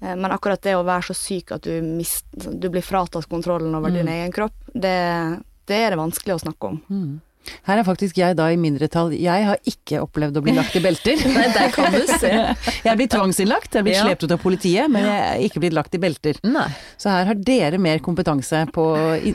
Eh, 0.00 0.14
Men 0.16 0.30
akkurat 0.32 0.60
det 0.62 0.74
å 0.76 0.84
være 0.84 1.02
så 1.10 1.14
syk 1.14 1.52
at 1.52 1.62
du, 1.62 1.82
mist, 1.82 2.24
du 2.32 2.68
blir 2.70 2.82
fratatt 2.82 3.28
kontrollen 3.28 3.74
over 3.74 3.90
din 3.90 4.06
Mm. 4.06 4.12
egen 4.14 4.32
kropp, 4.32 4.54
det, 4.72 5.42
det 5.66 5.76
er 5.76 5.90
det 5.90 5.98
vanskelig 5.98 6.34
å 6.36 6.40
snakke 6.44 6.64
om. 6.68 6.80
Mm. 6.90 7.20
Her 7.68 7.80
er 7.80 7.86
faktisk 7.86 8.18
jeg 8.20 8.36
da 8.38 8.48
i 8.52 8.58
mindretall. 8.60 9.12
Jeg 9.16 9.46
har 9.48 9.58
ikke 9.68 10.02
opplevd 10.04 10.38
å 10.40 10.42
bli 10.44 10.54
lagt 10.56 10.76
i 10.78 10.82
belter. 10.84 11.20
Nei, 11.36 11.46
der 11.54 11.72
kan 11.74 11.92
du 11.94 12.02
se. 12.10 12.30
Jeg 12.30 12.92
er 12.92 12.98
blitt 13.00 13.12
tvangsinnlagt, 13.14 13.74
jeg 13.74 13.86
blitt 13.88 13.98
Ja. 13.98 14.04
slept 14.08 14.24
ut 14.26 14.34
av 14.36 14.42
politiet, 14.42 14.90
men 14.92 15.04
jeg 15.08 15.24
er 15.24 15.42
ikke 15.48 15.62
blitt 15.64 15.76
lagt 15.76 15.94
i 15.96 16.02
belter. 16.02 16.38
Nei. 16.46 16.68
Så 17.00 17.10
her 17.12 17.28
har 17.30 17.34
dere 17.48 17.80
mer 17.82 17.98
kompetanse 18.04 18.64
på, 18.74 18.86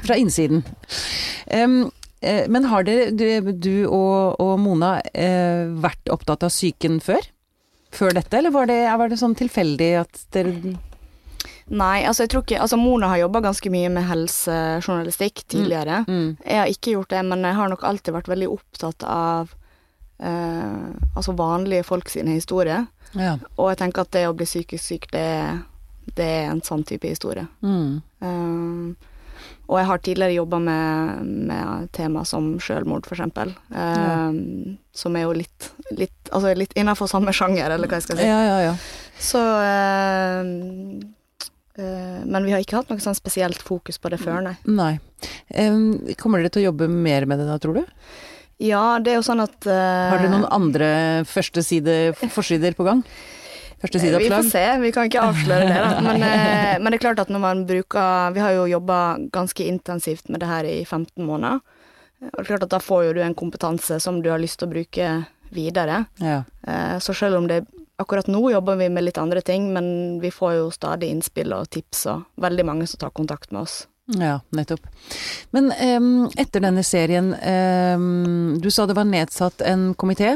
fra 0.06 0.17
innsiden. 0.19 0.63
Eh, 2.23 2.45
men 2.47 2.65
har 2.71 2.86
dere, 2.88 3.12
du, 3.12 3.52
du 3.60 3.73
og, 3.89 4.39
og 4.39 4.56
Mona, 4.63 4.95
eh, 5.12 5.65
vært 5.84 6.08
opptatt 6.13 6.45
av 6.47 6.54
psyken 6.54 7.02
før? 7.04 7.26
Før 7.93 8.15
dette, 8.15 8.39
eller 8.39 8.54
var 8.56 8.69
det, 8.71 8.80
var 8.97 9.12
det 9.12 9.19
sånn 9.21 9.36
tilfeldig 9.38 9.91
at 9.99 10.21
dere 10.34 10.54
Nei, 11.69 12.04
altså 12.06 12.23
jeg 12.26 12.30
tror 12.34 12.43
ikke 12.43 12.60
Altså 12.62 12.78
Mona 12.78 13.08
har 13.08 13.17
jobba 13.21 13.39
ganske 13.45 13.69
mye 13.71 13.89
med 13.89 14.04
helsejournalistikk 14.10 15.43
tidligere. 15.47 16.04
mm, 16.08 16.38
Jeg 16.45 16.58
har 16.60 16.67
ikke 16.67 16.91
gjort 16.97 17.10
det, 17.10 17.21
men 17.26 17.43
jeg 17.47 17.56
har 17.56 17.69
nok 17.71 17.84
alltid 17.84 18.13
vært 18.13 18.28
veldig 18.28 18.49
opptatt 18.52 19.04
av 19.08 19.54
eh, 20.19 20.89
altså 21.15 21.32
vanlige 21.39 21.84
folk 21.88 22.10
sine 22.10 22.36
historier. 22.36 22.86
Ja. 23.13 23.38
Og 23.58 23.69
jeg 23.71 23.78
tenker 23.84 24.02
at 24.02 24.12
det 24.12 24.28
å 24.28 24.34
bli 24.36 24.45
psykisk 24.45 24.84
syk, 24.84 25.08
det, 25.12 25.26
det 26.17 26.28
er 26.43 26.52
en 26.52 26.62
sånn 26.65 26.84
type 26.84 27.08
historie. 27.08 27.47
Mm, 27.62 28.02
Um, 28.23 28.95
og 29.67 29.76
jeg 29.80 29.86
har 29.89 29.97
tidligere 29.99 30.34
jobba 30.38 30.60
med, 30.60 31.26
med 31.49 31.89
tema 31.91 32.21
som 32.28 32.54
selvmord, 32.63 33.04
for 33.08 33.15
eksempel. 33.17 33.52
ja. 33.71 34.32
Som 34.95 35.15
er 35.17 35.23
jo 35.26 35.34
litt, 35.34 35.71
litt 35.91 36.30
Altså 36.32 36.54
litt 36.56 36.71
innafor 36.80 37.08
samme 37.12 37.34
sjanger, 37.36 37.71
eller 37.73 37.88
hva 37.91 37.97
jeg 37.99 38.06
skal 38.06 38.17
si. 38.21 38.28
ja, 38.28 38.39
ja, 38.47 38.58
ja. 38.69 38.73
Så 39.19 39.39
uh, 39.39 40.43
Men 41.75 42.45
vi 42.45 42.51
har 42.53 42.62
ikke 42.62 42.77
hatt 42.77 42.91
noe 42.93 43.01
sånn 43.01 43.17
spesielt 43.17 43.63
fokus 43.65 43.97
på 43.97 44.12
det 44.13 44.19
før, 44.21 44.43
nei. 44.45 44.53
Nei. 44.69 44.91
Kommer 46.21 46.43
dere 46.43 46.53
til 46.53 46.62
å 46.62 46.67
jobbe 46.67 46.86
mer 46.91 47.25
med 47.25 47.41
det 47.41 47.47
da, 47.49 47.55
tror 47.62 47.79
du? 47.79 47.83
Ja, 48.62 48.99
det 49.01 49.13
er 49.13 49.19
jo 49.19 49.25
sånn 49.25 49.43
at 49.43 49.65
uh, 49.67 49.73
Har 50.13 50.21
dere 50.21 50.31
noen 50.31 50.49
andre 50.53 50.89
førsteside, 51.29 52.13
forsider 52.33 52.75
på 52.77 52.86
gang? 52.88 53.01
Vi 53.83 54.29
får 54.31 54.45
se, 54.47 54.63
vi 54.79 54.93
kan 54.95 55.09
ikke 55.09 55.23
avsløre 55.25 55.65
det. 55.67 55.79
Da. 55.81 55.99
Men, 56.05 56.21
uh, 56.23 56.75
men 56.79 56.88
det 56.88 56.99
er 57.01 57.03
klart 57.03 57.19
at 57.19 57.31
når 57.33 57.41
man 57.43 57.65
bruker 57.67 58.31
Vi 58.31 58.39
har 58.39 58.53
jo 58.55 58.69
jobba 58.71 58.99
ganske 59.33 59.65
intensivt 59.67 60.29
med 60.31 60.39
det 60.39 60.47
her 60.47 60.69
i 60.69 60.77
15 60.86 61.19
måneder. 61.19 61.59
Og 62.23 62.38
det 62.38 62.45
er 62.45 62.51
klart 62.53 62.63
at 62.69 62.71
da 62.71 62.79
får 62.79 63.09
jo 63.09 63.15
du 63.17 63.19
en 63.25 63.36
kompetanse 63.36 63.97
som 63.99 64.21
du 64.23 64.29
har 64.31 64.39
lyst 64.39 64.62
til 64.62 64.69
å 64.69 64.75
bruke 64.77 65.09
videre. 65.51 66.05
Ja. 66.23 66.43
Uh, 66.63 66.95
Så 67.03 67.17
selv 67.17 67.41
om 67.41 67.49
det 67.51 67.65
Akkurat 68.01 68.27
nå 68.27 68.41
jobber 68.51 68.75
vi 68.79 68.89
med 68.89 69.06
litt 69.06 69.19
andre 69.21 69.41
ting, 69.45 69.69
men 69.73 70.19
vi 70.21 70.32
får 70.34 70.53
jo 70.58 70.69
stadig 70.73 71.12
innspill 71.13 71.53
og 71.53 71.69
tips, 71.73 72.06
og 72.10 72.23
veldig 72.41 72.65
mange 72.65 72.88
som 72.89 73.01
tar 73.03 73.13
kontakt 73.15 73.51
med 73.53 73.67
oss. 73.67 73.84
Ja, 74.19 74.39
nettopp. 74.51 74.88
Men 75.56 75.69
um, 75.71 76.25
etter 76.36 76.63
denne 76.65 76.84
serien, 76.84 77.32
um, 77.38 78.58
du 78.60 78.67
sa 78.73 78.88
det 78.89 78.97
var 78.97 79.08
nedsatt 79.08 79.62
en 79.62 79.93
komité. 79.95 80.36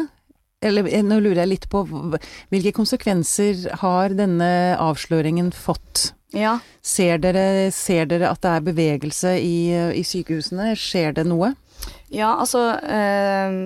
Eller 0.64 0.88
eh, 0.90 1.04
nå 1.06 1.20
lurer 1.22 1.44
jeg 1.44 1.52
litt 1.52 1.68
på 1.70 1.84
hvilke 1.86 2.72
konsekvenser 2.74 3.68
har 3.84 4.16
denne 4.18 4.50
avsløringen 4.82 5.52
fått? 5.54 6.12
Ja, 6.34 6.58
Ser 6.84 7.22
dere, 7.24 7.70
ser 7.72 8.08
dere 8.10 8.32
at 8.32 8.42
det 8.44 8.54
er 8.56 8.66
bevegelse 8.66 9.36
i, 9.40 9.70
i 9.96 10.04
sykehusene? 10.04 10.74
Skjer 10.80 11.14
det 11.20 11.28
noe? 11.30 11.54
ja 12.10 12.34
altså 12.42 12.62
eh, 12.82 13.58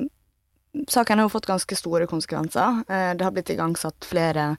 Saken 0.87 1.19
har 1.19 1.27
jo 1.27 1.33
fått 1.33 1.49
ganske 1.49 1.75
store 1.75 2.07
konsekvenser. 2.07 2.83
Eh, 2.87 3.11
det 3.15 3.25
har 3.25 3.33
blitt 3.35 3.49
igangsatt 3.51 4.05
flere 4.07 4.53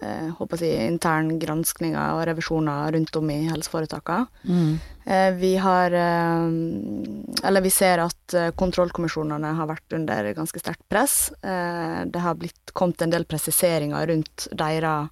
eh, 0.00 0.30
håper 0.38 0.56
jeg, 0.56 0.62
si, 0.62 0.86
intern 0.88 1.34
granskninger 1.40 2.16
og 2.16 2.24
revisjoner 2.30 2.92
rundt 2.94 3.18
om 3.20 3.30
i 3.30 3.42
helseforetakene. 3.50 4.26
Mm. 4.48 4.78
Eh, 5.04 5.28
vi 5.36 5.56
har 5.60 5.92
Eller 5.92 7.60
vi 7.60 7.70
ser 7.70 8.00
at 8.06 8.36
kontrollkommisjonene 8.56 9.52
har 9.58 9.68
vært 9.68 9.98
under 9.98 10.32
ganske 10.32 10.62
sterkt 10.62 10.88
press. 10.88 11.32
Det 11.42 12.20
har 12.22 12.38
blitt 12.38 12.72
kommet 12.72 13.02
en 13.02 13.10
del 13.12 13.24
presiseringer 13.28 14.06
rundt 14.06 14.46
deres 14.52 15.10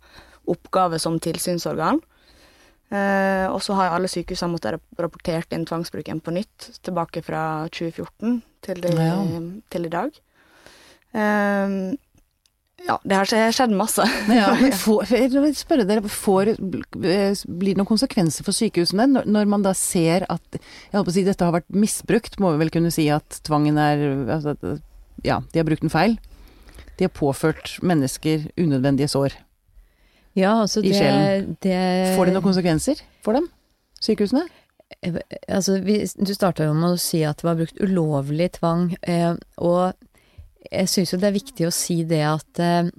oppgave 0.49 0.99
som 0.99 1.19
tilsynsorgan. 1.21 2.01
Og 3.51 3.61
så 3.63 3.75
har 3.79 3.93
alle 3.95 4.09
sykehusene 4.11 4.55
måttet 4.55 4.81
rapportert 4.99 5.53
inn 5.53 5.67
tvangsbruken 5.67 6.23
på 6.23 6.33
nytt, 6.35 6.71
tilbake 6.83 7.23
fra 7.23 7.69
2014 7.69 8.43
til, 8.63 8.81
de, 8.81 8.95
Ja. 8.95 9.21
til 9.71 9.87
i 9.87 9.93
dag. 9.93 10.11
Eh, 11.17 11.75
ja, 12.87 12.97
det 13.05 13.19
har 13.19 13.53
skjedd 13.53 13.75
masse. 13.77 14.05
Ja, 14.33 14.55
men 14.61 14.73
får, 14.85 15.11
jeg 15.13 15.33
vil 15.35 15.57
spørre 15.59 15.85
dere, 15.89 16.05
får, 16.09 16.55
blir 16.57 17.75
det 17.75 17.77
noen 17.79 17.89
konsekvenser 17.89 18.47
for 18.47 18.57
sykehusene 18.57 19.07
når, 19.11 19.29
når 19.29 19.51
man 19.53 19.67
da 19.67 19.75
ser 19.77 20.25
at 20.33 20.57
jeg 20.57 20.97
håper 20.97 21.13
å 21.13 21.17
si, 21.17 21.27
dette 21.27 21.47
har 21.47 21.57
vært 21.59 21.69
misbrukt, 21.75 22.41
må 22.41 22.55
vi 22.55 22.63
vel 22.65 22.73
kunne 22.73 22.93
si 22.95 23.07
at 23.13 23.43
tvangen 23.47 23.81
er 23.81 24.07
altså, 24.39 24.57
Ja, 25.27 25.43
de 25.53 25.61
har 25.61 25.69
brukt 25.69 25.85
den 25.85 25.93
feil. 25.93 26.17
De 26.97 27.07
har 27.07 27.13
påført 27.17 27.77
mennesker 27.85 28.49
unødvendige 28.61 29.11
sår. 29.13 29.37
Ja, 30.39 30.61
altså 30.63 30.81
I 30.81 30.93
det, 30.93 30.97
sjelen. 30.97 31.57
det 31.65 31.79
Får 32.17 32.29
det 32.29 32.35
noen 32.37 32.47
konsekvenser 32.47 33.01
for 33.25 33.37
dem? 33.37 33.51
Sykehusene? 34.01 34.47
Altså, 35.49 35.79
vi, 35.85 36.01
du 36.19 36.33
starta 36.35 36.67
jo 36.67 36.75
med 36.77 36.97
å 36.97 37.01
si 37.01 37.21
at 37.27 37.41
det 37.41 37.47
var 37.47 37.59
brukt 37.61 37.81
ulovlig 37.83 38.51
tvang, 38.57 38.95
eh, 39.03 39.35
og 39.61 39.93
jeg 40.71 40.89
syns 40.91 41.13
jo 41.15 41.19
det 41.21 41.31
er 41.31 41.39
viktig 41.39 41.67
å 41.69 41.73
si 41.75 42.03
det 42.09 42.23
at 42.27 42.61
eh, 42.63 42.91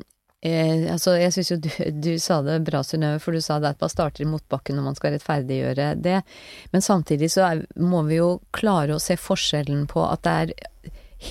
eh, 0.44 0.88
altså, 0.94 1.16
jeg 1.20 1.34
syns 1.36 1.52
jo 1.54 1.58
du, 1.64 1.70
du 2.04 2.12
sa 2.20 2.42
det 2.46 2.60
bra, 2.68 2.82
Synnøve, 2.84 3.22
for 3.24 3.36
du 3.36 3.42
sa 3.44 3.60
det 3.64 3.74
at 3.76 3.84
man 3.84 3.94
starter 3.94 4.26
i 4.26 4.30
motbakken 4.32 4.76
når 4.78 4.88
man 4.90 4.98
skal 5.00 5.16
rettferdiggjøre 5.16 5.92
det. 6.04 6.22
Men 6.74 6.86
samtidig 6.86 7.32
så 7.34 7.46
er, 7.50 7.64
må 7.80 8.04
vi 8.10 8.20
jo 8.20 8.34
klare 8.56 8.98
å 8.98 9.04
se 9.04 9.18
forskjellen 9.20 9.88
på 9.92 10.04
at 10.08 10.26
det 10.28 10.36
er 10.44 10.56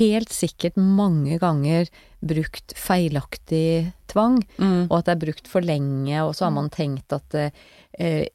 helt 0.00 0.30
sikkert 0.30 0.76
mange 0.78 1.40
ganger 1.42 1.88
brukt 2.22 2.76
feilaktig 2.78 3.90
tvang, 4.12 4.36
Mm. 4.60 4.86
og 4.90 4.94
at 5.00 5.06
det 5.08 5.12
er 5.16 5.24
brukt 5.24 5.48
for 5.50 5.66
lenge, 5.66 6.14
og 6.22 6.34
så 6.36 6.46
har 6.46 6.54
man 6.54 6.70
tenkt 6.70 7.12
at 7.16 7.34
eh, 7.34 8.28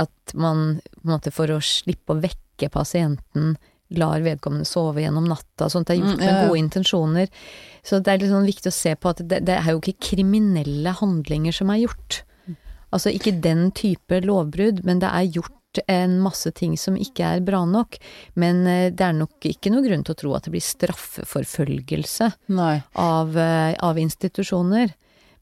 at 0.00 0.32
man 0.34 0.80
på 0.80 1.02
en 1.04 1.10
måte 1.12 1.32
for 1.34 1.50
å 1.52 1.58
slippe 1.60 2.14
å 2.14 2.20
vekke 2.22 2.70
pasienten 2.72 3.56
lar 3.98 4.22
vedkommende 4.22 4.68
sove 4.68 5.02
gjennom 5.02 5.26
natta, 5.28 5.68
sånn 5.70 5.82
at 5.82 5.90
det 5.90 5.96
er 5.96 6.02
gjort 6.04 6.20
Mm, 6.20 6.26
med 6.26 6.48
gode 6.48 6.58
intensjoner. 6.62 7.30
Så 7.82 7.98
det 7.98 8.12
er 8.12 8.18
litt 8.22 8.30
sånn 8.30 8.46
viktig 8.46 8.70
å 8.70 8.76
se 8.76 8.94
på 8.94 9.08
at 9.10 9.22
det, 9.26 9.40
det 9.48 9.56
er 9.56 9.70
jo 9.72 9.80
ikke 9.80 10.12
kriminelle 10.12 10.92
handlinger 11.00 11.52
som 11.56 11.70
er 11.70 11.84
gjort. 11.86 12.22
Altså 12.90 13.12
ikke 13.14 13.36
den 13.42 13.70
type 13.70 14.20
lovbrudd, 14.24 14.84
men 14.84 14.98
det 15.02 15.10
er 15.10 15.28
gjort 15.30 15.56
en 15.86 16.16
masse 16.22 16.50
ting 16.58 16.74
som 16.78 16.96
ikke 16.98 17.36
er 17.36 17.44
bra 17.46 17.64
nok. 17.64 17.98
Men 18.34 18.66
eh, 18.66 18.88
det 18.90 19.06
er 19.06 19.14
nok 19.14 19.46
ikke 19.46 19.70
noe 19.70 19.84
grunn 19.86 20.02
til 20.06 20.16
å 20.16 20.18
tro 20.18 20.34
at 20.34 20.48
det 20.48 20.54
blir 20.56 20.64
straffeforfølgelse 20.64 22.30
av, 22.98 23.38
eh, 23.38 23.76
av 23.78 24.00
institusjoner. 24.02 24.92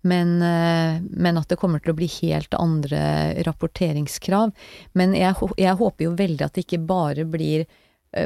Men, 0.08 0.36
eh, 0.42 1.00
men 1.10 1.40
at 1.40 1.48
det 1.48 1.58
kommer 1.58 1.80
til 1.82 1.92
å 1.92 1.98
bli 1.98 2.06
helt 2.20 2.54
andre 2.54 3.00
rapporteringskrav. 3.48 4.52
Men 4.92 5.16
jeg, 5.16 5.34
jeg 5.58 5.80
håper 5.80 6.04
jo 6.04 6.16
veldig 6.20 6.44
at 6.44 6.54
det 6.54 6.66
ikke 6.66 6.84
bare 6.86 7.24
blir 7.28 7.66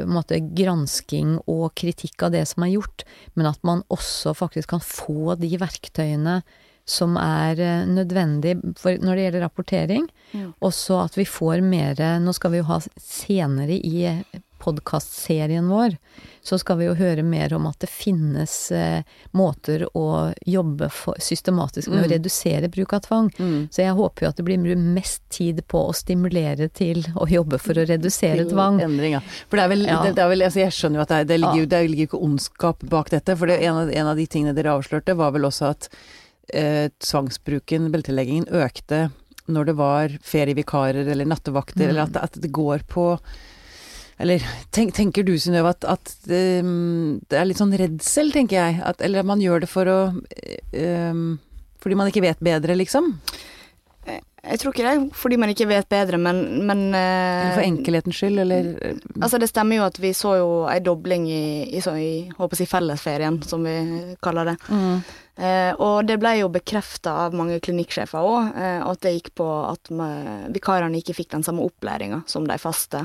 måte 0.07 0.39
gransking 0.55 1.37
og 1.49 1.73
kritikk 1.79 2.23
av 2.27 2.35
det 2.35 2.45
som 2.49 2.65
er 2.65 2.75
gjort, 2.77 3.03
men 3.35 3.49
at 3.49 3.59
man 3.67 3.83
også 3.93 4.35
faktisk 4.37 4.71
kan 4.75 4.83
få 4.83 5.35
de 5.41 5.51
verktøyene 5.59 6.41
som 6.89 7.15
er 7.19 7.59
eh, 7.63 7.85
nødvendig 7.87 8.57
for 8.79 8.99
når 8.99 9.15
det 9.15 9.27
gjelder 9.27 9.45
rapportering. 9.45 10.07
Ja. 10.35 10.49
Også 10.65 10.99
at 11.05 11.15
vi 11.15 11.27
får 11.27 11.63
mer 11.63 11.99
Nå 12.19 12.33
skal 12.35 12.51
vi 12.53 12.59
jo 12.59 12.67
ha 12.67 12.79
senere 12.99 13.77
i 13.77 14.03
podkastserien 14.63 15.67
vår, 15.69 15.97
så 16.43 16.57
skal 16.59 16.77
vi 16.79 16.85
jo 16.87 16.93
høre 16.99 17.23
mer 17.23 17.53
om 17.55 17.65
at 17.69 17.77
det 17.83 17.89
finnes 17.91 18.53
eh, 18.75 19.03
måter 19.35 19.85
å 19.95 20.05
jobbe 20.47 20.89
for, 20.91 21.19
systematisk 21.23 21.89
med 21.91 22.03
å 22.03 22.07
Mm. 22.07 22.11
redusere 22.15 22.69
bruk 22.71 22.93
av 22.97 23.01
tvang. 23.05 23.29
Mm. 23.39 23.67
Så 23.71 23.83
jeg 23.83 23.95
håper 23.99 24.25
jo 24.25 24.29
at 24.31 24.39
det 24.39 24.45
blir 24.47 24.75
mest 24.79 25.21
tid 25.29 25.61
på 25.71 25.83
å 25.89 25.93
stimulere 25.95 26.69
til 26.73 27.03
å 27.15 27.27
jobbe 27.29 27.59
for 27.59 27.73
å 27.79 27.85
redusere 27.87 28.43
Til 28.43 28.51
tvang. 28.55 28.81
Endring, 28.83 29.13
ja. 29.17 29.21
For 29.49 29.57
det 29.57 29.63
er 29.65 29.69
vel, 29.75 29.85
Ja. 29.87 30.01
det, 30.03 30.15
det 30.15 30.23
er 30.23 30.29
vel 30.33 30.41
altså 30.47 30.59
Jeg 30.63 30.71
skjønner 30.79 30.95
jo 30.95 31.01
at 31.05 31.07
det, 31.13 31.19
er, 31.19 31.25
det, 31.31 31.39
ligger, 31.39 31.79
Ja. 31.79 31.83
jo 31.83 32.05
ikke 32.07 32.21
ondskap 32.23 32.83
bak 32.89 33.09
dette. 33.09 33.37
For 33.37 33.47
det, 33.47 33.61
en, 33.63 33.75
av, 33.85 33.89
en 33.91 34.07
av 34.07 34.15
de 34.17 34.25
tingene 34.27 34.55
dere 34.55 34.75
avslørte, 34.77 35.15
var 35.15 35.31
vel 35.31 35.43
også 35.47 35.69
at 35.71 35.89
eh, 36.53 36.89
tvangsbruken, 36.99 37.91
belteleggingen, 37.91 38.47
økte 38.51 39.11
når 39.47 39.65
det 39.65 39.75
var 39.75 40.07
ferievikarer 40.23 41.07
eller 41.11 41.25
nattevakter, 41.27 41.83
Mm. 41.83 41.89
eller 41.89 42.01
at, 42.03 42.15
at 42.23 42.33
det 42.41 42.51
går 42.51 42.83
på 42.87 43.17
eller 44.23 44.43
tenk, 44.75 44.93
tenker 44.95 45.25
du 45.27 45.33
Synnøve 45.37 45.73
at, 45.75 45.85
at 45.85 46.13
eh, 46.31 46.63
det 47.29 47.39
er 47.39 47.49
litt 47.49 47.61
sånn 47.61 47.75
redsel, 47.79 48.31
tenker 48.35 48.59
jeg? 48.59 48.83
At, 48.83 49.03
eller 49.03 49.27
man 49.27 49.43
gjør 49.43 49.65
det 49.65 49.71
for 49.71 49.89
å 49.91 49.97
eh, 50.39 51.09
um, 51.11 51.33
Fordi 51.83 51.99
man 51.99 52.11
ikke 52.11 52.23
vet 52.23 52.43
bedre, 52.43 52.77
liksom? 52.79 53.17
Jeg 54.43 54.59
tror 54.59 54.73
ikke 54.73 54.83
det, 54.83 55.15
fordi 55.15 55.37
man 55.39 55.51
ikke 55.53 55.69
vet 55.69 55.87
bedre, 55.87 56.17
men, 56.19 56.41
men 56.67 56.81
eh, 56.91 57.45
Eller 57.45 57.53
for 57.55 57.63
enkelhetens 57.63 58.17
skyld, 58.19 58.41
eller 58.43 58.73
eh, 58.75 58.97
Altså, 59.21 59.39
det 59.39 59.47
stemmer 59.47 59.79
jo 59.79 59.85
at 59.85 59.99
vi 60.03 60.11
så 60.17 60.33
jo 60.35 60.49
ei 60.67 60.81
dobling 60.83 61.29
i, 61.31 61.43
i, 61.71 61.79
så, 61.83 61.93
i 61.95 62.25
håper 62.35 62.59
jeg, 62.59 62.67
fellesferien, 62.67 63.39
som 63.47 63.63
vi 63.63 63.77
kaller 64.23 64.51
det. 64.51 64.57
mm. 64.69 64.95
Eh, 65.33 65.71
og 65.81 66.03
det 66.05 66.19
ble 66.21 66.35
jo 66.37 66.49
bekrefta 66.53 67.09
av 67.23 67.33
mange 67.33 67.55
klinikksjefer 67.63 68.21
òg, 68.21 68.51
eh, 68.53 68.83
at 68.85 68.99
det 69.01 69.15
gikk 69.15 69.31
på 69.39 69.47
at 69.65 69.89
vikarene 70.53 70.99
ikke 70.99 71.15
fikk 71.17 71.31
den 71.31 71.45
samme 71.47 71.63
opplæringa 71.65 72.19
som 72.29 72.45
de 72.45 72.59
faste. 72.61 73.01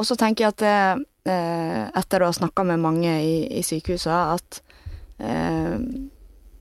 Og 0.00 0.08
så 0.08 0.16
tenker 0.16 0.46
jeg 0.46 0.54
at 0.54 0.62
det, 0.64 1.32
eh, 1.32 1.82
etter 2.00 2.22
å 2.22 2.30
ha 2.30 2.36
snakka 2.36 2.64
med 2.72 2.80
mange 2.80 3.12
i, 3.20 3.34
i 3.58 3.64
sykehusene, 3.66 4.38
at 4.38 4.62
eh, 5.20 5.76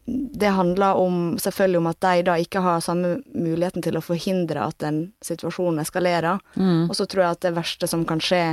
det 0.10 0.48
handler 0.48 1.00
om, 1.00 1.38
selvfølgelig 1.40 1.78
om 1.78 1.88
at 1.92 2.02
de 2.02 2.26
da 2.28 2.36
ikke 2.42 2.64
har 2.66 2.84
samme 2.84 3.20
muligheten 3.36 3.84
til 3.86 4.00
å 4.00 4.04
forhindre 4.04 4.66
at 4.72 4.84
en 4.88 5.04
situasjon 5.26 5.80
eskalerer. 5.84 6.42
Mm. 6.56 6.90
Og 6.90 6.96
så 6.98 7.06
tror 7.06 7.24
jeg 7.24 7.38
at 7.38 7.48
det 7.48 7.56
verste 7.58 7.90
som 7.90 8.06
kan 8.10 8.22
skje 8.24 8.44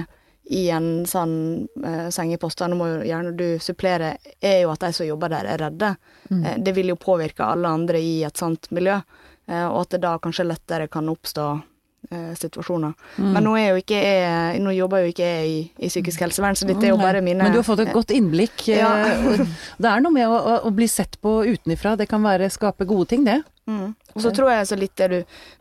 i 0.46 0.68
en 0.70 1.06
sånn 1.10 1.66
eh, 1.84 2.08
sengepost, 2.14 2.62
nå 2.62 2.78
må 2.78 2.88
jo 2.90 2.98
gjerne 3.08 3.32
du 3.34 3.46
supplere, 3.62 4.12
er 4.38 4.60
jo 4.62 4.70
at 4.70 4.84
de 4.84 4.92
som 4.94 5.08
jobber 5.08 5.32
der, 5.32 5.48
er 5.56 5.64
redde. 5.64 5.94
Mm. 6.30 6.42
Eh, 6.44 6.58
det 6.62 6.74
vil 6.76 6.92
jo 6.92 6.98
påvirke 7.02 7.46
alle 7.46 7.72
andre 7.80 8.02
i 8.02 8.20
et 8.26 8.38
sånt 8.38 8.70
miljø, 8.74 9.00
eh, 9.48 9.66
og 9.66 9.80
at 9.80 9.96
det 9.96 10.04
da 10.06 10.14
kanskje 10.22 10.46
lettere 10.46 10.86
kan 10.92 11.10
oppstå 11.10 11.48
situasjoner. 12.38 12.92
Mm. 13.16 13.30
Men 13.34 13.46
nå, 13.46 13.56
jo 13.58 13.80
ikke 13.80 13.98
jeg, 13.98 14.60
nå 14.62 14.74
jobber 14.76 15.02
jo 15.04 15.12
ikke 15.12 15.26
jeg 15.26 15.48
i, 15.50 15.58
i 15.78 15.90
psykisk 15.90 16.22
helsevern, 16.26 16.58
så 16.58 16.68
dette 16.68 16.86
er 16.86 16.94
jo 16.94 17.00
bare 17.00 17.22
mine 17.24 17.42
Men 17.42 17.54
du 17.54 17.60
har 17.60 17.66
fått 17.66 17.82
et 17.86 17.92
godt 17.94 18.14
innblikk. 18.14 18.68
eh, 18.68 18.78
Ja. 18.78 18.92
det 19.82 19.90
er 19.90 20.04
noe 20.04 20.14
med 20.14 20.28
å, 20.30 20.38
å, 20.68 20.72
bli 20.74 20.88
sett 20.90 21.18
på 21.20 21.40
utenifra. 21.46 21.96
Det 21.96 22.08
kan 22.10 22.22
være 22.22 22.50
skape 22.52 22.86
gode 22.88 23.10
ting, 23.10 23.24
det. 23.26 23.40
Mm. 23.66 23.96
Og 24.14 24.22
så 24.22 24.30
tror 24.30 24.52
jeg 24.52 24.68
så 24.70 24.78
litt 24.78 24.94
det 25.00 25.08
du, 25.10 25.16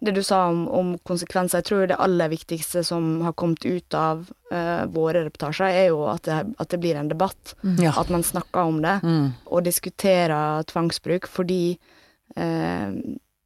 det 0.05 0.13
du 0.13 0.21
sa 0.23 0.43
om, 0.51 0.67
om 0.69 0.91
konsekvenser, 1.07 1.63
jeg 1.63 1.69
tror 1.71 1.87
det 1.89 1.97
aller 1.99 2.29
viktigste 2.29 2.83
som 2.85 3.17
har 3.25 3.33
kommet 3.33 3.65
ut 3.65 3.97
av 3.97 4.21
uh, 4.53 4.85
våre 4.93 5.25
reportasjer, 5.25 5.73
er 5.73 5.89
jo 5.89 6.05
at 6.11 6.27
det, 6.27 6.37
at 6.61 6.69
det 6.71 6.79
blir 6.83 6.99
en 6.99 7.09
debatt. 7.09 7.55
Ja. 7.81 7.95
At 7.97 8.13
man 8.13 8.23
snakker 8.23 8.69
om 8.69 8.81
det. 8.85 8.99
Mm. 9.03 9.33
og 9.49 9.65
diskuterer 9.65 10.63
tvangsbruk, 10.69 11.27
fordi 11.27 11.77
eh, 12.35 12.89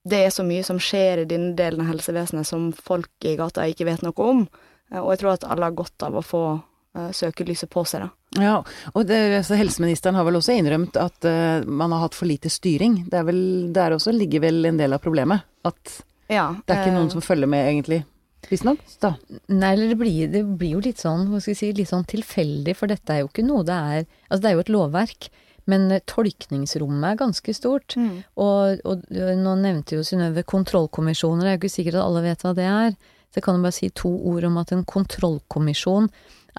det 0.07 0.23
er 0.25 0.33
så 0.33 0.45
mye 0.47 0.63
som 0.63 0.79
skjer 0.81 1.23
i 1.23 1.29
denne 1.29 1.55
delen 1.57 1.83
av 1.83 1.91
helsevesenet 1.91 2.47
som 2.47 2.69
folk 2.73 3.27
i 3.27 3.35
gata 3.39 3.67
ikke 3.67 3.87
vet 3.89 4.03
noe 4.05 4.25
om. 4.25 4.45
Eh, 4.91 5.01
og 5.01 5.13
jeg 5.13 5.23
tror 5.23 5.35
at 5.35 5.47
alle 5.49 5.69
har 5.69 5.77
godt 5.77 6.07
av 6.07 6.19
å 6.19 6.25
få 6.25 6.43
eh, 6.55 7.11
søkelyset 7.15 7.71
på 7.71 7.83
seg, 7.87 8.05
da. 8.05 8.15
Ja, 8.37 8.59
og 8.93 9.07
det, 9.09 9.17
altså, 9.39 9.57
helseministeren 9.57 10.17
har 10.19 10.27
vel 10.27 10.37
også 10.37 10.53
innrømt 10.53 10.99
at 11.01 11.25
uh, 11.25 11.65
man 11.65 11.89
har 11.95 12.03
hatt 12.03 12.13
for 12.13 12.29
lite 12.29 12.51
styring. 12.53 12.99
Det 13.09 13.17
er 13.17 13.25
vel, 13.25 13.41
der 13.73 13.95
også 13.95 14.13
ligger 14.13 14.43
vel 14.43 14.69
en 14.69 14.77
del 14.77 14.93
av 14.93 15.01
problemet. 15.01 15.47
At 15.65 15.95
Ja, 16.29 16.51
det 16.61 16.75
er 16.75 16.83
ikke 16.83 16.93
noen 16.93 17.09
som 17.09 17.25
følger 17.25 17.49
med, 17.49 17.65
egentlig. 17.71 18.03
Visstnok, 18.45 18.85
da. 19.01 19.15
Nei, 19.49 19.71
eller 19.73 19.91
det 19.91 19.97
blir, 19.97 20.29
det 20.29 20.43
blir 20.61 20.77
jo 20.77 20.83
litt 20.85 21.01
sånn, 21.01 21.25
hva 21.31 21.41
skal 21.41 21.55
jeg 21.55 21.59
si, 21.59 21.71
litt 21.81 21.89
sånn 21.89 22.05
tilfeldig, 22.09 22.77
for 22.77 22.91
dette 22.91 23.15
er 23.15 23.23
jo 23.23 23.31
ikke 23.31 23.45
noe 23.45 23.65
det 23.67 23.75
er 23.75 24.05
Altså, 24.29 24.41
det 24.43 24.49
er 24.51 24.55
jo 24.55 24.63
et 24.63 24.71
lovverk, 24.77 25.29
men 25.69 25.87
eh, 25.93 26.03
tolkningsrommet 26.09 27.11
er 27.11 27.21
ganske 27.21 27.55
stort. 27.55 27.95
mm. 27.97 28.17
Og, 28.41 28.81
og 28.89 29.05
nå 29.13 29.55
nevnte 29.61 29.99
jo 29.99 30.05
Synnøve 30.07 30.43
kontrollkommisjoner, 30.47 31.45
det 31.45 31.51
er 31.51 31.57
jo 31.57 31.63
ikke 31.63 31.77
sikkert 31.77 32.01
at 32.01 32.07
alle 32.07 32.25
vet 32.25 32.45
hva 32.45 32.55
det 32.57 32.67
er. 32.69 32.97
Så 33.29 33.37
jeg 33.39 33.45
kan 33.45 33.59
jo 33.59 33.65
bare 33.67 33.77
si 33.77 33.91
to 33.93 34.11
ord 34.31 34.47
om 34.47 34.57
at 34.57 34.73
en 34.73 34.85
kontrollkommisjon 34.89 36.09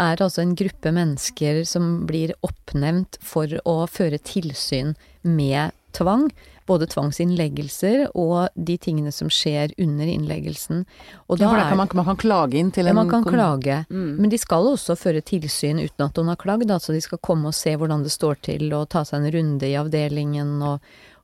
er 0.01 0.23
altså 0.23 0.45
en 0.45 0.55
gruppe 0.57 0.93
mennesker 0.95 1.65
som 1.69 2.07
blir 2.09 2.33
oppnevnt 2.47 3.19
for 3.27 3.51
å 3.69 3.83
føre 3.91 4.21
tilsyn 4.23 4.95
med 5.27 5.75
tvang. 5.97 6.29
Både 6.71 6.87
tvangsinnleggelser 6.91 8.07
og 8.15 8.49
de 8.55 8.77
tingene 8.79 9.11
som 9.15 9.31
skjer 9.33 9.75
under 9.83 10.07
innleggelsen. 10.07 10.85
Og 11.29 11.41
Ja, 11.41 11.49
for 11.51 11.59
er- 11.59 11.69
kan 11.73 11.77
man, 11.83 11.89
man 11.99 12.05
kan 12.13 12.17
klage 12.21 12.55
inn 12.61 12.71
til 12.71 12.85
ja, 12.87 12.91
en 12.95 13.01
man 13.03 13.11
kan 13.11 13.25
klage. 13.27 13.83
Mm. 13.91 14.17
Men 14.21 14.31
de 14.31 14.39
skal 14.39 14.71
også 14.71 14.97
føre 14.99 15.23
tilsyn 15.23 15.83
uten 15.83 16.07
at 16.07 16.17
hun 16.17 16.29
har 16.31 16.37
klagd. 16.41 16.71
Altså 16.71 16.95
de 16.95 17.01
skal 17.03 17.19
komme 17.19 17.51
og 17.51 17.55
se 17.59 17.75
hvordan 17.77 18.03
det 18.07 18.13
står 18.15 18.39
til, 18.47 18.69
og 18.77 18.89
ta 18.93 19.03
seg 19.05 19.21
en 19.25 19.33
runde 19.35 19.67
i 19.67 19.75
avdelingen 19.81 20.61
og, 20.63 20.81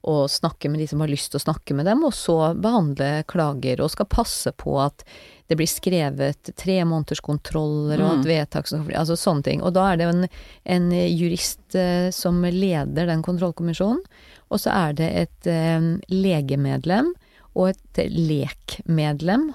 og 0.06 0.26
snakke 0.30 0.68
med 0.70 0.78
de 0.82 0.86
som 0.90 1.00
har 1.02 1.10
lyst 1.10 1.32
til 1.32 1.40
å 1.40 1.46
snakke 1.46 1.74
med 1.74 1.86
dem, 1.88 2.04
og 2.06 2.12
så 2.14 2.54
behandle 2.54 3.24
klager, 3.26 3.80
og 3.82 3.90
skal 3.90 4.06
passe 4.06 4.52
på 4.54 4.76
at 4.82 5.02
det 5.48 5.56
blir 5.58 5.70
skrevet 5.70 6.50
tre 6.58 6.80
måneders 6.86 7.20
kontroller, 7.22 8.00
og 8.02 8.20
et 8.20 8.26
vedtak 8.26 8.66
som 8.66 8.86
Altså 8.90 9.14
sånne 9.18 9.46
ting. 9.46 9.62
Og 9.62 9.74
da 9.74 9.92
er 9.92 10.00
det 10.00 10.06
en, 10.10 10.24
en 10.64 10.88
jurist 10.90 11.74
eh, 11.78 12.10
som 12.14 12.42
leder 12.42 13.06
den 13.06 13.22
kontrollkommisjonen, 13.22 14.02
og 14.50 14.60
så 14.62 14.70
er 14.74 14.92
det 14.98 15.08
et 15.24 15.46
eh, 15.50 15.86
legemedlem 16.12 17.12
og 17.56 17.70
et 17.72 18.02
lekmedlem. 18.12 19.50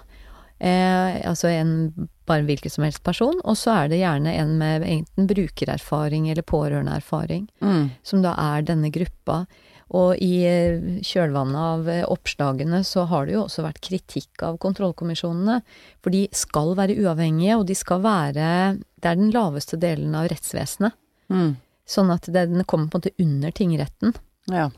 Eh, 0.62 1.22
altså 1.26 1.50
en 1.50 2.10
bare 2.30 2.46
hvilken 2.46 2.70
som 2.72 2.86
helst 2.86 3.02
person, 3.04 3.40
og 3.44 3.58
så 3.58 3.74
er 3.84 3.90
det 3.92 4.00
gjerne 4.04 4.34
en 4.38 4.54
med 4.60 4.86
enten 4.86 5.28
brukererfaring 5.28 6.30
eller 6.32 6.46
pårørendeerfaring, 6.48 7.48
Mm. 7.62 7.92
som 8.04 8.22
da 8.22 8.36
er 8.38 8.62
denne 8.62 8.92
gruppa. 8.94 9.46
Og 9.92 10.16
i 10.24 10.46
eh, 10.48 11.02
kjølvannet 11.04 11.58
av 11.60 11.90
eh, 11.90 12.06
oppslagene 12.08 12.80
så 12.88 13.04
har 13.10 13.26
det 13.26 13.34
jo 13.34 13.42
også 13.44 13.66
vært 13.66 13.82
kritikk 13.84 14.44
av 14.48 14.58
kontrollkommisjonene. 14.64 15.58
For 16.02 16.12
de 16.16 16.28
skal 16.32 16.76
være 16.80 16.96
uavhengige, 17.02 17.58
og 17.60 17.66
de 17.68 17.76
skal 17.76 18.00
være 18.02 18.78
Det 19.02 19.10
er 19.10 19.16
den 19.20 19.32
laveste 19.34 19.78
delen 19.82 20.16
av 20.16 20.30
rettsvesenet. 20.32 20.94
Mm. 21.30 21.58
Sånn 21.90 22.12
at 22.14 22.30
den 22.32 22.64
kommer 22.64 22.88
på 22.88 23.00
en 23.00 23.02
måte 23.02 23.16
under 23.20 23.52
tingretten. 23.52 24.14
Ja. 24.48 24.70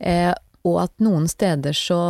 Eh, 0.00 0.32
og 0.64 0.76
at 0.86 0.92
noen 1.04 1.28
steder 1.28 1.76
så 1.76 2.00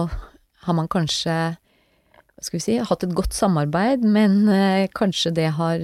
har 0.66 0.76
man 0.76 0.88
kanskje 0.90 1.34
hva 1.54 2.44
skal 2.46 2.56
vi 2.56 2.62
si, 2.64 2.74
hatt 2.80 3.02
et 3.04 3.12
godt 3.16 3.34
samarbeid, 3.36 4.04
men 4.06 4.46
eh, 4.48 4.86
kanskje 4.96 5.32
det 5.36 5.50
har 5.58 5.82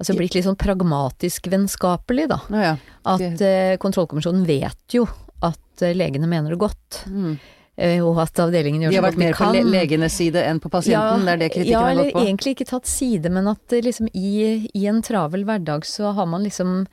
altså 0.00 0.14
blitt 0.16 0.34
litt 0.36 0.46
sånn 0.46 0.56
pragmatisk 0.58 1.46
vennskapelig, 1.52 2.28
da. 2.32 2.38
Ja, 2.50 2.62
ja. 2.70 2.76
At 3.14 3.42
eh, 3.44 3.74
kontrollkommisjonen 3.82 4.46
vet 4.48 4.96
jo 4.96 5.04
at 5.44 5.84
eh, 5.84 5.92
legene 5.96 6.28
mener 6.30 6.54
det 6.54 6.60
godt, 6.62 7.02
Mm. 7.06 7.36
eh, 7.76 8.00
og 8.04 8.18
at 8.24 8.40
avdelingen 8.42 8.82
gjør 8.86 8.90
De 8.94 8.96
så 8.96 9.02
har 9.02 9.08
vært 9.10 9.20
mer 9.20 9.36
på 9.36 9.50
le 9.52 9.62
legenes 9.68 10.16
side 10.16 10.42
enn 10.48 10.60
på 10.64 10.70
pasienten, 10.72 11.26
det 11.26 11.32
er 11.34 11.42
det 11.44 11.50
kritikken 11.54 11.72
ja, 11.76 11.82
har 11.84 11.90
eller 11.94 12.08
gått 12.08 12.16
på? 12.16 12.24
egentlig 12.26 12.54
ikke 12.56 12.68
tatt 12.72 12.86
side, 12.90 13.30
men 13.32 13.48
at 13.52 13.72
eh, 13.76 13.84
liksom 13.84 14.08
i, 14.14 14.32
i 14.72 14.86
en 14.90 15.02
travel 15.04 15.44
hverdag 15.48 15.84
så 15.88 16.12
har 16.16 16.26
man 16.30 16.42
liksom 16.48 16.86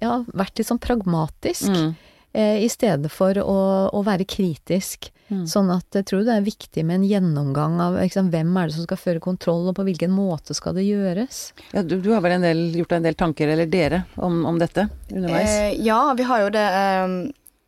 ja, 0.00 0.22
vært 0.32 0.58
litt 0.58 0.66
sånn 0.70 0.80
pragmatisk. 0.80 1.68
Mm. 1.70 1.94
Eh, 2.34 2.62
i 2.64 2.68
stedet 2.70 3.10
for 3.12 3.38
å, 3.40 3.58
å 3.94 4.02
være 4.06 4.26
kritisk. 4.28 5.10
Mm. 5.30 5.44
Sånn 5.48 5.70
at 5.72 5.96
jeg 5.96 6.04
tror 6.10 6.24
det 6.26 6.34
er 6.34 6.44
viktig 6.44 6.82
med 6.84 6.98
en 6.98 7.06
gjennomgang 7.08 7.78
av 7.80 7.96
liksom, 7.96 8.28
hvem 8.32 8.50
er 8.60 8.68
det 8.68 8.76
som 8.76 8.84
skal 8.84 9.00
føre 9.00 9.22
kontroll, 9.24 9.70
og 9.70 9.78
på 9.78 9.86
hvilken 9.86 10.12
måte 10.12 10.56
skal 10.56 10.76
det 10.76 10.84
gjøres. 10.84 11.46
Ja, 11.72 11.82
du, 11.82 11.96
du 12.04 12.10
har 12.12 12.24
vel 12.24 12.36
en 12.36 12.44
del, 12.44 12.66
gjort 12.76 12.92
deg 12.92 13.00
en 13.00 13.08
del 13.08 13.16
tanker, 13.22 13.54
eller 13.54 13.70
dere, 13.70 14.04
om, 14.20 14.42
om 14.50 14.60
dette 14.60 14.88
underveis? 15.08 15.48
Eh, 15.48 15.78
ja, 15.86 16.02
vi 16.18 16.28
har 16.28 16.44
jo 16.44 16.52
det. 16.54 16.66
Eh, 16.82 17.16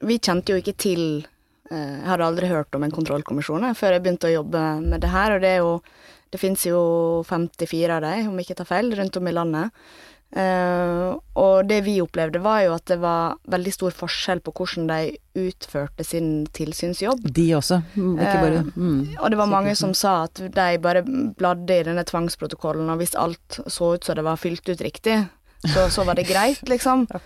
vi 0.07 0.19
kjente 0.21 0.53
jo 0.53 0.61
ikke 0.61 0.77
til 0.77 1.05
eh, 1.71 1.95
Jeg 1.97 2.09
hadde 2.11 2.27
aldri 2.27 2.51
hørt 2.51 2.77
om 2.77 2.85
en 2.85 2.93
kontrollkommisjon 2.93 3.65
før 3.79 3.97
jeg 3.97 4.05
begynte 4.05 4.29
å 4.29 4.35
jobbe 4.35 4.67
med 4.85 5.01
det 5.01 5.15
her. 5.15 5.37
Og 5.37 5.47
det 5.47 5.55
er 5.55 5.63
jo 5.65 5.79
Det 6.35 6.41
fins 6.43 6.67
jo 6.67 6.79
54 7.25 7.97
av 7.97 8.03
dem, 8.03 8.29
om 8.29 8.37
jeg 8.37 8.49
ikke 8.49 8.59
tar 8.59 8.69
feil, 8.69 8.91
rundt 8.99 9.17
om 9.17 9.29
i 9.31 9.33
landet. 9.33 9.87
Eh, 10.35 11.13
og 11.39 11.69
det 11.69 11.79
vi 11.87 12.01
opplevde, 12.03 12.41
var 12.43 12.65
jo 12.65 12.75
at 12.75 12.87
det 12.91 12.99
var 13.01 13.37
veldig 13.53 13.73
stor 13.73 13.95
forskjell 13.95 14.43
på 14.45 14.53
hvordan 14.59 14.89
de 14.91 14.99
utførte 15.47 16.05
sin 16.05 16.31
tilsynsjobb. 16.57 17.29
De 17.37 17.47
også, 17.57 17.81
mm, 17.95 18.13
ikke 18.17 18.43
bare 18.43 18.65
mm, 18.67 18.99
uh, 19.15 19.23
Og 19.23 19.31
det 19.31 19.39
var 19.39 19.53
mange 19.53 19.77
som 19.79 19.95
sa 19.95 20.19
at 20.27 20.43
de 20.43 20.69
bare 20.83 21.05
bladde 21.07 21.79
i 21.79 21.87
denne 21.87 22.05
tvangsprotokollen, 22.09 22.91
og 22.91 23.01
hvis 23.01 23.17
alt 23.17 23.61
så 23.67 23.95
ut 23.95 24.05
som 24.05 24.19
det 24.19 24.27
var 24.27 24.41
fylt 24.41 24.69
ut 24.69 24.83
riktig, 24.85 25.21
så, 25.67 25.87
så 25.91 26.05
var 26.05 26.19
det 26.19 26.29
greit, 26.29 26.67
liksom. 26.69 27.07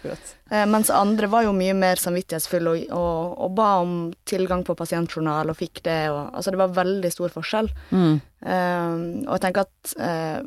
Eh, 0.50 0.64
mens 0.66 0.88
andre 0.90 1.28
var 1.30 1.44
jo 1.46 1.52
mye 1.54 1.76
mer 1.78 2.00
samvittighetsfulle 2.02 2.72
og, 2.72 2.88
og, 2.98 3.34
og 3.44 3.52
ba 3.54 3.68
om 3.84 3.92
tilgang 4.26 4.64
på 4.66 4.74
pasientjournal 4.74 5.52
og 5.52 5.54
fikk 5.60 5.78
det. 5.86 6.08
Og, 6.10 6.32
altså 6.34 6.50
det 6.50 6.58
var 6.58 6.72
veldig 6.74 7.12
stor 7.14 7.30
forskjell. 7.30 7.68
Mm. 7.94 8.16
Eh, 8.42 8.96
og 9.28 9.36
jeg 9.36 9.44
tenker 9.44 9.68
at 9.68 9.92
eh, 9.94 10.40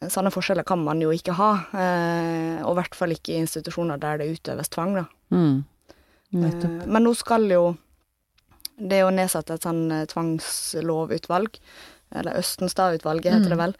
sånne 0.00 0.32
forskjeller 0.34 0.66
kan 0.66 0.82
man 0.84 1.00
jo 1.00 1.12
ikke 1.14 1.36
ha. 1.38 1.50
Eh, 1.72 2.60
og 2.62 2.74
i 2.74 2.78
hvert 2.80 2.98
fall 2.98 3.14
ikke 3.14 3.34
i 3.34 3.40
institusjoner 3.42 4.00
der 4.02 4.20
det 4.20 4.30
utøves 4.34 4.70
tvang, 4.72 4.96
da. 5.00 5.04
Mm. 5.34 5.64
Eh, 6.36 6.64
men 6.84 7.06
nå 7.06 7.12
skal 7.16 7.46
jo 7.50 7.66
det 8.76 9.02
å 9.06 9.12
nedsette 9.14 9.56
et 9.56 9.66
sånn 9.66 9.84
eh, 9.94 10.08
tvangslovutvalg, 10.10 11.60
eller 12.16 12.38
Østenstad-utvalget 12.38 13.34
heter 13.34 13.50
det 13.50 13.56
vel, 13.58 13.72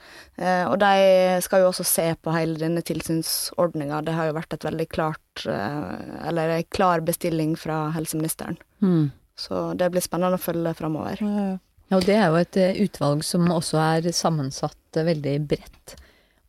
og 0.67 0.73
de 0.83 1.37
skal 1.47 1.61
jo 1.63 1.69
også 1.69 1.85
se 1.87 2.07
på 2.19 2.33
hele 2.35 2.59
denne 2.59 2.83
tilsynsordninga. 2.83 4.01
Det 4.03 4.17
har 4.17 4.27
jo 4.27 4.35
vært 4.35 4.57
et 4.57 4.67
veldig 4.67 4.87
klart, 4.91 5.45
eller 5.47 6.57
en 6.57 6.67
klar 6.75 7.05
bestilling 7.07 7.55
fra 7.55 7.85
helseministeren. 7.95 8.59
Mm. 8.83 9.13
Så 9.39 9.61
det 9.79 9.93
blir 9.95 10.03
spennende 10.03 10.41
å 10.41 10.43
følge 10.43 10.75
framover. 10.75 11.23
Ja, 11.23 12.01
og 12.01 12.03
det 12.09 12.19
er 12.19 12.27
jo 12.27 12.43
et 12.43 12.59
utvalg 12.89 13.23
som 13.25 13.47
også 13.47 13.79
er 13.85 14.11
sammensatt 14.11 14.99
veldig 15.07 15.37
bredt. 15.47 15.95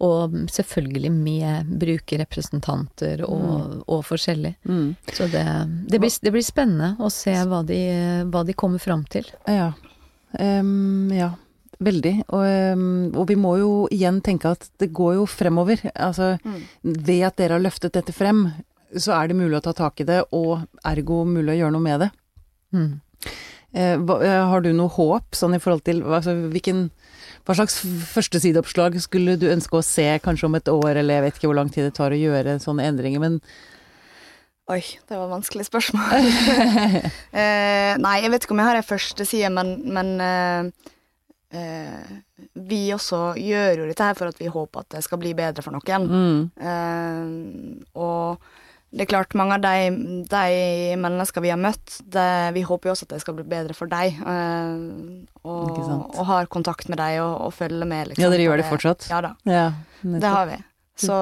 Og 0.03 0.35
selvfølgelig 0.53 1.09
med 1.09 1.71
brukerrepresentanter 1.81 3.23
og, 3.25 3.79
og 3.89 4.03
forskjellig. 4.05 4.53
Mm. 4.69 4.91
Så 5.09 5.25
det, 5.31 5.43
det, 5.89 5.97
blir, 6.03 6.13
det 6.21 6.33
blir 6.35 6.45
spennende 6.45 6.93
å 7.01 7.09
se 7.13 7.33
hva 7.49 7.63
de, 7.65 7.79
hva 8.29 8.43
de 8.45 8.53
kommer 8.57 8.83
fram 8.83 9.07
til. 9.09 9.25
Ja. 9.49 9.71
Um, 10.37 11.09
ja. 11.15 11.31
Veldig. 11.77 12.13
Og, 12.33 12.85
og 13.17 13.27
vi 13.29 13.35
må 13.37 13.51
jo 13.61 13.71
igjen 13.93 14.21
tenke 14.25 14.53
at 14.55 14.69
det 14.81 14.89
går 14.97 15.17
jo 15.19 15.25
fremover. 15.29 15.81
Altså, 15.93 16.35
ved 16.81 17.25
at 17.27 17.37
dere 17.37 17.57
har 17.57 17.65
løftet 17.65 17.93
dette 17.97 18.15
frem, 18.15 18.47
så 18.97 19.13
er 19.17 19.29
det 19.29 19.37
mulig 19.37 19.59
å 19.59 19.65
ta 19.65 19.73
tak 19.77 20.01
i 20.01 20.07
det, 20.07 20.23
og 20.33 20.63
ergo 20.87 21.23
mulig 21.27 21.53
å 21.53 21.59
gjøre 21.59 21.75
noe 21.75 21.85
med 21.85 22.05
det. 22.05 22.09
Mm. 22.73 22.89
Eh, 23.75 23.95
eh, 23.95 24.43
har 24.51 24.63
du 24.63 24.71
noe 24.73 24.91
håp 24.93 25.35
sånn 25.35 25.57
i 25.57 25.61
forhold 25.61 25.83
til 25.87 26.03
altså, 26.05 26.35
hvilken 26.53 26.87
hva 27.47 27.55
slags 27.55 27.79
førstesideoppslag 28.11 28.97
skulle 28.99 29.37
du 29.39 29.47
ønske 29.51 29.79
å 29.79 29.85
se 29.85 30.05
kanskje 30.23 30.49
om 30.49 30.57
et 30.59 30.69
år, 30.71 30.99
eller 30.99 31.17
jeg 31.17 31.25
vet 31.25 31.39
ikke 31.39 31.49
hvor 31.49 31.59
lang 31.59 31.71
tid 31.71 31.87
det 31.87 31.95
tar 31.95 32.11
å 32.11 32.19
gjøre 32.19 32.57
sånne 32.63 32.87
endringer, 32.91 33.23
men 33.23 33.41
Oi, 34.67 34.81
det 34.83 35.15
var 35.15 35.29
et 35.29 35.31
vanskelig 35.31 35.63
spørsmål. 35.63 36.25
eh, 37.39 37.93
nei, 38.03 38.15
jeg 38.19 38.31
vet 38.33 38.43
ikke 38.43 38.51
om 38.51 38.59
jeg 38.59 38.67
har 38.67 38.79
ei 38.81 38.83
førsteside, 38.83 39.51
men, 39.55 39.69
men 39.95 40.09
eh, 40.19 40.89
eh, 41.55 42.09
vi 42.67 42.81
også 42.91 43.21
gjør 43.39 43.79
jo 43.79 43.87
dette 43.87 44.09
her 44.09 44.17
for 44.19 44.27
at 44.27 44.41
vi 44.41 44.51
håper 44.51 44.83
at 44.83 44.97
det 44.97 45.05
skal 45.05 45.21
bli 45.21 45.31
bedre 45.37 45.63
for 45.63 45.77
noen. 45.77 46.09
mm, 46.11 46.41
Eh, 46.67 47.95
og 47.95 48.43
det 48.91 49.01
er 49.03 49.09
klart, 49.11 49.33
mange 49.35 49.57
av 49.57 49.61
de, 49.65 50.23
de 50.31 50.95
mennesker 51.01 51.43
vi 51.43 51.49
har 51.51 51.59
møtt, 51.59 51.97
det, 52.07 52.27
vi 52.55 52.61
håper 52.63 52.87
jo 52.87 52.93
også 52.95 53.03
at 53.09 53.15
det 53.17 53.21
skal 53.21 53.35
bli 53.35 53.43
bedre 53.43 53.75
for 53.75 53.91
dem. 53.91 54.21
Ikke 55.43 55.83
og, 55.83 56.15
og 56.15 56.25
har 56.29 56.47
kontakt 56.51 56.87
med 56.89 56.97
dem 57.01 57.19
og, 57.25 57.33
og 57.49 57.53
følger 57.53 57.85
med, 57.89 58.07
liksom. 58.13 58.23
Ja, 58.23 58.29
dere 58.31 58.45
gjør 58.47 58.61
det 58.63 58.69
fortsatt? 58.71 59.09
Ja 59.11 59.19
da, 59.25 59.33
Ja, 59.45 59.67
det 60.03 60.23
har 60.31 60.47
vi. 60.47 60.57
Så, 60.97 61.13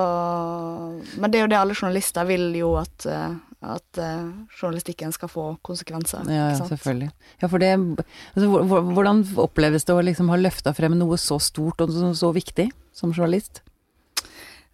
men 1.20 1.32
det 1.34 1.40
er 1.40 1.44
jo 1.44 1.50
det 1.52 1.58
alle 1.60 1.76
journalister 1.76 2.24
vil 2.30 2.46
jo 2.56 2.70
at, 2.80 3.06
eh, 3.12 3.34
at 3.76 4.00
eh, 4.00 4.22
journalistikken 4.56 5.12
skal 5.12 5.28
få 5.28 5.48
konsekvenser. 5.68 6.24
Ja, 6.32 6.46
ja, 6.54 6.68
selvfølgelig. 6.70 7.10
Ja, 7.42 7.50
for 7.52 7.60
det 7.60 7.74
altså, 7.76 8.48
hvor- 8.54 8.64
hvor- 8.70 8.88
Hvordan 8.94 9.26
oppleves 9.44 9.84
det 9.84 9.96
å 9.98 10.06
liksom 10.06 10.30
ha 10.32 10.38
løfta 10.40 10.72
frem 10.78 10.96
noe 11.02 11.18
så 11.20 11.42
stort 11.44 11.82
og 11.84 11.90
så, 11.92 12.14
så 12.16 12.32
viktig 12.32 12.70
som 12.96 13.12
journalist? 13.12 13.64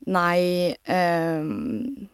Nei 0.06 0.76
ehm, 0.86 2.08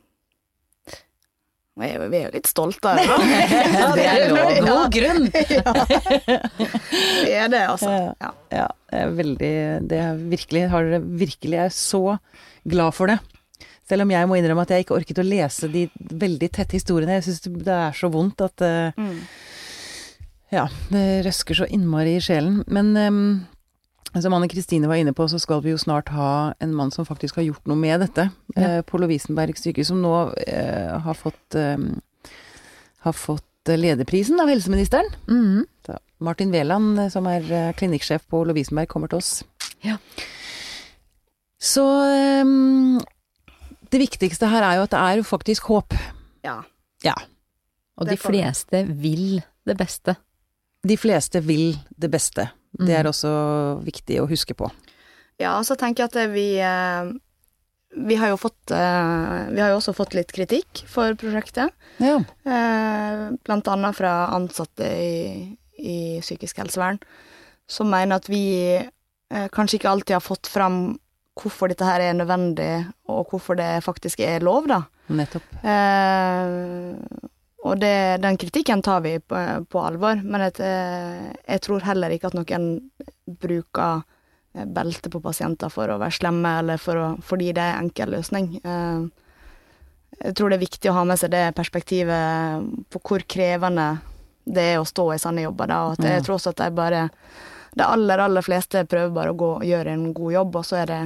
vi 1.78 1.86
er 1.88 1.94
jo- 2.00 2.10
vi 2.10 2.18
er 2.18 2.26
jo 2.28 2.34
litt 2.34 2.48
stolte 2.50 2.90
av 2.90 2.98
det, 2.98 3.08
det 3.98 4.06
er 4.10 4.22
jo 4.30 4.36
Ja. 4.36 4.62
God 4.66 4.92
grunn! 4.96 5.28
det 7.26 7.34
er 7.38 7.48
det, 7.54 7.64
altså. 7.70 7.90
Ja. 7.92 8.12
Ja. 8.22 8.32
Ja, 8.58 8.68
det 8.92 9.00
er 9.04 9.12
veldig 9.18 9.54
Det 9.92 9.98
er 10.00 10.20
virkelig 10.32 10.62
Har 10.72 10.88
dere 10.88 11.02
virkelig 11.20 11.60
er 11.66 11.74
så 11.76 12.02
glad 12.68 12.94
for 12.96 13.08
det. 13.12 13.18
Selv 13.88 14.04
om 14.04 14.12
jeg 14.12 14.28
må 14.28 14.36
innrømme 14.40 14.64
at 14.66 14.72
jeg 14.76 14.84
ikke 14.86 14.98
orket 14.98 15.20
å 15.22 15.28
lese 15.28 15.70
de 15.72 15.86
veldig 15.96 16.50
tette 16.52 16.76
historiene. 16.76 17.20
Jeg 17.22 17.28
syns 17.30 17.46
det 17.64 17.72
er 17.72 17.94
så 17.96 18.10
vondt 18.12 18.42
at 18.44 18.62
eh, 18.68 18.92
Mm. 18.98 19.22
Ja, 20.52 20.66
det 20.92 21.26
røsker 21.26 21.56
så 21.60 21.66
innmari 21.76 22.14
i 22.16 22.22
sjelen. 22.24 22.62
Men 22.72 22.94
em, 22.96 23.48
som 24.16 24.34
Anne 24.34 24.48
Kristine 24.50 24.88
var 24.90 24.96
inne 25.02 25.14
på, 25.14 25.28
så 25.30 25.40
skal 25.40 25.62
vi 25.66 25.74
jo 25.74 25.78
snart 25.82 26.10
ha 26.16 26.54
en 26.64 26.74
mann 26.74 26.92
som 26.92 27.06
faktisk 27.06 27.36
har 27.38 27.44
gjort 27.50 27.68
noe 27.70 27.78
med 27.78 28.00
dette. 28.06 28.30
Ja. 28.56 28.62
eh, 28.62 28.82
på 28.88 28.98
Lovisenberg 29.02 29.58
sykehus, 29.60 29.92
som 29.92 30.02
nå 30.02 30.14
eh, 30.48 30.96
har 31.04 31.18
fått 31.18 31.58
eh, 31.60 31.78
har 33.06 33.14
fått 33.14 33.70
eh, 33.70 33.78
lederprisen 33.78 34.40
av 34.42 34.50
helseministeren. 34.50 35.12
Mm. 35.28 35.66
Så 35.86 35.98
Martin 36.24 36.52
Veland, 36.52 37.00
eh, 37.00 37.10
som 37.14 37.28
er 37.30 37.46
eh, 37.52 37.74
klinikksjef 37.78 38.26
på 38.32 38.44
Lovisenberg, 38.48 38.88
kommer 38.90 39.12
til 39.12 39.22
oss. 39.22 39.44
Ja. 39.86 39.98
Så 41.62 41.84
det 43.92 44.00
viktigste 44.02 44.50
her 44.50 44.66
er 44.66 44.78
jo 44.78 44.86
at 44.88 44.94
det 44.94 45.00
er 45.02 45.24
faktisk 45.26 45.70
håp. 45.74 45.94
ja. 46.46 46.62
Ja. 47.06 47.14
Og 47.98 48.06
de 48.10 48.18
fleste 48.18 48.84
vil 48.86 49.40
det 49.66 49.74
beste. 49.78 50.14
De 50.86 50.98
fleste 50.98 51.42
vil 51.42 51.78
det 51.98 52.12
beste. 52.14 52.48
Det 52.78 52.90
Mm. 52.94 53.00
er 53.00 53.04
også 53.10 53.30
viktig 53.84 54.20
å 54.22 54.28
huske 54.30 54.54
på. 54.54 54.70
Ja, 55.40 55.56
så 55.64 55.76
tenker 55.78 56.04
jeg 56.04 56.12
at 56.26 56.32
vi 56.34 56.58
eh, 56.60 57.14
vi 57.98 58.16
har 58.20 58.30
jo 58.30 58.38
fått 58.38 58.72
eh, 58.72 59.48
Vi 59.54 59.62
har 59.62 59.70
jo 59.72 59.78
også 59.80 59.94
fått 59.96 60.14
litt 60.14 60.32
kritikk 60.36 60.84
for 60.88 61.14
prosjektet. 61.16 61.72
Ja. 62.04 62.18
Eh, 62.46 63.32
blant 63.46 63.68
annet 63.68 63.96
fra 63.96 64.28
ansatte 64.36 64.86
i, 64.86 65.58
i 65.80 66.20
psykisk 66.22 66.58
helsevern, 66.58 67.00
som 67.68 67.90
mener 67.90 68.18
at 68.20 68.28
vi 68.30 68.76
eh, 68.76 69.48
kanskje 69.50 69.80
ikke 69.80 69.90
alltid 69.90 70.14
har 70.20 70.26
fått 70.26 70.48
fram 70.52 70.98
hvorfor 71.38 71.70
dette 71.70 71.86
her 71.86 72.02
er 72.02 72.14
nødvendig, 72.18 72.88
og 73.08 73.30
hvorfor 73.30 73.56
det 73.56 73.84
faktisk 73.86 74.20
er 74.26 74.40
lov, 74.42 74.66
da. 74.68 74.82
Nettopp. 75.10 75.44
Eh, 75.62 76.96
og 77.66 77.80
det, 77.80 78.18
den 78.22 78.38
kritikken 78.38 78.82
tar 78.82 79.02
vi 79.02 79.20
på, 79.20 79.40
på 79.70 79.82
alvor, 79.82 80.22
men 80.24 80.46
jeg, 80.46 80.60
eh, 80.62 81.30
jeg 81.48 81.64
tror 81.66 81.86
heller 81.88 82.14
ikke 82.14 82.30
at 82.30 82.38
noen 82.38 82.68
bruker 83.26 84.04
eh, 84.54 84.66
belte 84.66 85.10
på 85.10 85.22
pasienter 85.24 85.72
for 85.74 85.90
å 85.90 85.98
være 85.98 86.20
slemme, 86.20 86.54
eller 86.62 86.82
for 86.82 87.02
å, 87.02 87.08
fordi 87.26 87.50
det 87.58 87.64
er 87.64 87.80
enkel 87.82 88.14
løsning. 88.14 88.52
Eh, 88.62 89.08
jeg 90.22 90.38
tror 90.38 90.54
det 90.54 90.60
er 90.60 90.66
viktig 90.66 90.92
å 90.92 90.98
ha 91.00 91.06
med 91.10 91.20
seg 91.20 91.34
det 91.34 91.44
perspektivet 91.58 92.70
på 92.94 93.02
hvor 93.10 93.26
krevende 93.30 93.90
det 94.48 94.70
er 94.74 94.80
å 94.80 94.88
stå 94.88 95.10
i 95.14 95.20
sånne 95.22 95.48
jobber, 95.48 95.70
da, 95.70 95.80
og 95.88 95.98
at 95.98 96.08
jeg 96.08 96.24
tror 96.26 96.38
også 96.38 96.54
at 96.54 96.62
de 96.62 96.74
bare 96.78 97.10
De 97.78 97.86
aller, 97.86 98.18
aller 98.18 98.42
fleste 98.42 98.86
prøver 98.90 99.12
bare 99.14 99.34
å 99.34 99.38
gå, 99.38 99.50
gjøre 99.68 99.92
en 99.94 100.14
god 100.16 100.32
jobb, 100.34 100.56
og 100.56 100.66
så 100.66 100.80
er 100.82 100.88
det 100.90 101.02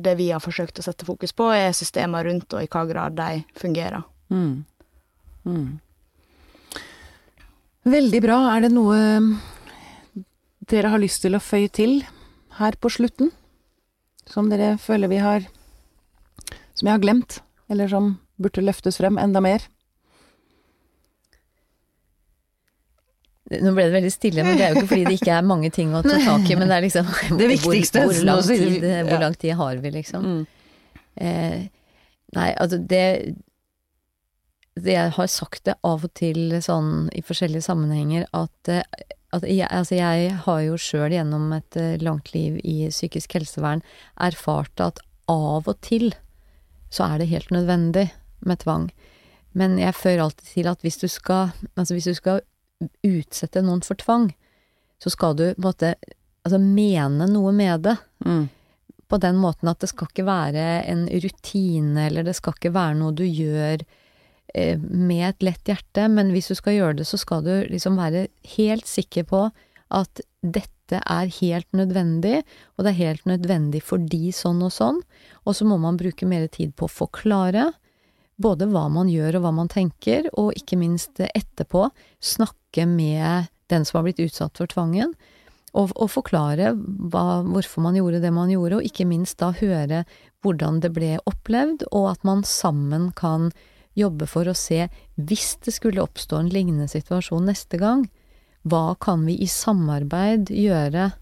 det 0.00 0.14
vi 0.16 0.30
har 0.32 0.40
forsøkt 0.40 0.78
å 0.80 0.82
sette 0.82 1.04
fokus 1.04 1.34
på, 1.36 1.50
er 1.52 1.74
systemer 1.76 2.24
rundt, 2.24 2.54
og 2.56 2.64
i 2.64 2.70
hva 2.72 2.86
grad 2.88 3.18
de 3.18 3.42
fungerer. 3.60 4.00
Mm. 4.32 4.64
Mm. 5.44 5.80
Veldig 7.84 8.20
bra. 8.24 8.38
Er 8.54 8.64
det 8.64 8.72
noe 8.72 8.98
dere 10.64 10.92
har 10.92 11.02
lyst 11.02 11.20
til 11.24 11.36
å 11.36 11.42
føye 11.42 11.68
til 11.68 11.98
her 12.58 12.76
på 12.80 12.92
slutten? 12.92 13.32
Som 14.28 14.48
dere 14.48 14.74
føler 14.80 15.10
vi 15.12 15.20
har 15.20 15.44
Som 16.72 16.88
jeg 16.88 16.94
har 16.94 17.02
glemt, 17.02 17.42
eller 17.68 17.90
som 17.92 18.14
burde 18.40 18.64
løftes 18.64 18.96
frem 18.98 19.20
enda 19.20 19.42
mer? 19.44 19.62
Nå 23.52 23.74
ble 23.76 23.84
det 23.84 23.92
veldig 23.92 24.10
stille, 24.10 24.42
men 24.42 24.56
det 24.56 24.64
er 24.64 24.72
jo 24.72 24.80
ikke 24.80 24.90
fordi 24.94 25.04
det 25.06 25.18
ikke 25.20 25.36
er 25.36 25.46
mange 25.46 25.68
ting 25.70 25.92
å 25.94 26.00
ta 26.02 26.16
tak 26.30 26.48
i, 26.48 26.56
men 26.56 26.70
det 26.70 26.78
er 26.78 26.86
liksom 26.86 27.10
Det 27.40 27.50
viktigste, 27.52 28.06
Hvor, 28.06 28.16
hvor, 28.16 28.26
lang, 28.30 28.42
tid, 28.48 28.86
hvor 29.10 29.24
lang 29.26 29.36
tid 29.38 29.56
har 29.60 29.82
vi, 29.84 29.92
liksom? 29.98 30.24
Mm. 30.24 30.94
Eh, 31.14 31.58
nei, 32.34 32.48
altså 32.58 32.80
det 32.80 33.04
Jeg 34.74 35.12
har 35.14 35.26
sagt 35.30 35.64
det 35.68 35.76
av 35.86 36.02
og 36.04 36.10
til 36.18 36.56
sånn 36.64 37.08
i 37.14 37.22
forskjellige 37.22 37.62
sammenhenger 37.68 38.26
at, 38.34 38.70
eh, 38.72 38.82
at 39.34 39.46
jeg, 39.46 39.68
altså 39.70 39.94
jeg 40.00 40.32
har 40.46 40.60
jo 40.64 40.78
sjøl 40.80 41.14
gjennom 41.14 41.52
et 41.54 41.78
eh, 41.78 41.94
langt 42.02 42.32
liv 42.34 42.58
i 42.66 42.88
psykisk 42.90 43.36
helsevern 43.38 43.84
erfart 44.18 44.82
at 44.82 44.98
av 45.30 45.68
og 45.70 45.76
til 45.86 46.10
så 46.90 47.06
er 47.06 47.22
det 47.22 47.30
helt 47.30 47.50
nødvendig 47.54 48.08
med 48.44 48.60
tvang. 48.62 48.88
Men 49.54 49.78
jeg 49.78 49.94
fører 49.94 50.26
alltid 50.26 50.50
til 50.50 50.68
at 50.70 50.82
hvis 50.82 50.98
du 50.98 51.06
skal, 51.08 51.54
altså 51.78 51.94
hvis 51.94 52.10
du 52.10 52.18
skal 52.18 52.42
utsette 53.06 53.62
noen 53.62 53.82
for 53.86 53.98
tvang, 53.98 54.32
så 55.02 55.10
skal 55.10 55.38
du 55.38 55.46
på 55.52 55.58
en 55.62 55.66
måte 55.68 55.94
altså 56.44 56.58
mene 56.60 57.30
noe 57.30 57.54
med 57.54 57.86
det 57.86 57.96
Mm. 58.24 58.48
på 59.08 59.18
den 59.20 59.36
måten 59.36 59.68
at 59.68 59.80
det 59.80 59.88
skal 59.90 60.08
ikke 60.08 60.24
være 60.24 60.82
en 60.88 61.06
rutine, 61.08 62.06
eller 62.06 62.24
det 62.24 62.34
skal 62.38 62.54
ikke 62.56 62.72
være 62.72 62.94
noe 62.96 63.12
du 63.12 63.24
gjør 63.24 63.82
med 64.54 65.24
et 65.28 65.42
lett 65.42 65.66
hjerte, 65.66 66.06
men 66.08 66.30
hvis 66.30 66.52
du 66.52 66.54
skal 66.54 66.76
gjøre 66.76 66.98
det, 67.00 67.08
så 67.08 67.18
skal 67.18 67.42
du 67.42 67.52
liksom 67.70 67.98
være 67.98 68.28
helt 68.54 68.86
sikker 68.86 69.26
på 69.26 69.40
at 69.94 70.22
dette 70.40 71.00
er 71.00 71.30
helt 71.40 71.70
nødvendig, 71.74 72.42
og 72.76 72.84
det 72.84 72.92
er 72.92 73.00
helt 73.00 73.24
nødvendig 73.26 73.82
fordi 73.82 74.28
sånn 74.34 74.62
og 74.62 74.72
sånn, 74.74 75.00
og 75.44 75.56
så 75.56 75.66
må 75.66 75.78
man 75.80 75.98
bruke 75.98 76.28
mer 76.28 76.46
tid 76.52 76.74
på 76.76 76.86
å 76.86 76.96
forklare 77.02 77.72
både 78.36 78.66
hva 78.70 78.88
man 78.90 79.10
gjør 79.10 79.38
og 79.38 79.46
hva 79.46 79.54
man 79.54 79.70
tenker, 79.70 80.28
og 80.38 80.54
ikke 80.58 80.78
minst 80.80 81.22
etterpå 81.22 81.88
snakke 82.22 82.86
med 82.90 83.50
den 83.72 83.86
som 83.86 84.00
har 84.00 84.08
blitt 84.08 84.22
utsatt 84.22 84.58
for 84.60 84.70
tvangen, 84.70 85.14
og, 85.74 85.90
og 85.98 86.10
forklare 86.12 86.74
hva, 87.10 87.42
hvorfor 87.42 87.82
man 87.82 87.96
gjorde 87.98 88.22
det 88.22 88.30
man 88.34 88.52
gjorde, 88.52 88.78
og 88.78 88.86
ikke 88.86 89.06
minst 89.10 89.40
da 89.42 89.50
høre 89.56 90.04
hvordan 90.44 90.82
det 90.84 90.92
ble 90.94 91.16
opplevd, 91.26 91.86
og 91.90 92.12
at 92.12 92.26
man 92.26 92.44
sammen 92.46 93.10
kan 93.16 93.50
jobbe 93.96 94.26
for 94.26 94.44
å 94.50 94.54
se, 94.56 94.88
hvis 95.16 95.56
det 95.64 95.74
skulle 95.76 96.02
oppstå 96.02 96.38
en 96.40 96.48
lignende 96.52 96.88
situasjon 96.90 97.44
neste 97.46 97.78
gang, 97.78 98.06
hva 98.64 98.94
kan 98.98 99.24
vi 99.26 99.36
i 99.44 99.46
samarbeid 99.50 100.48
gjøre 100.50 101.12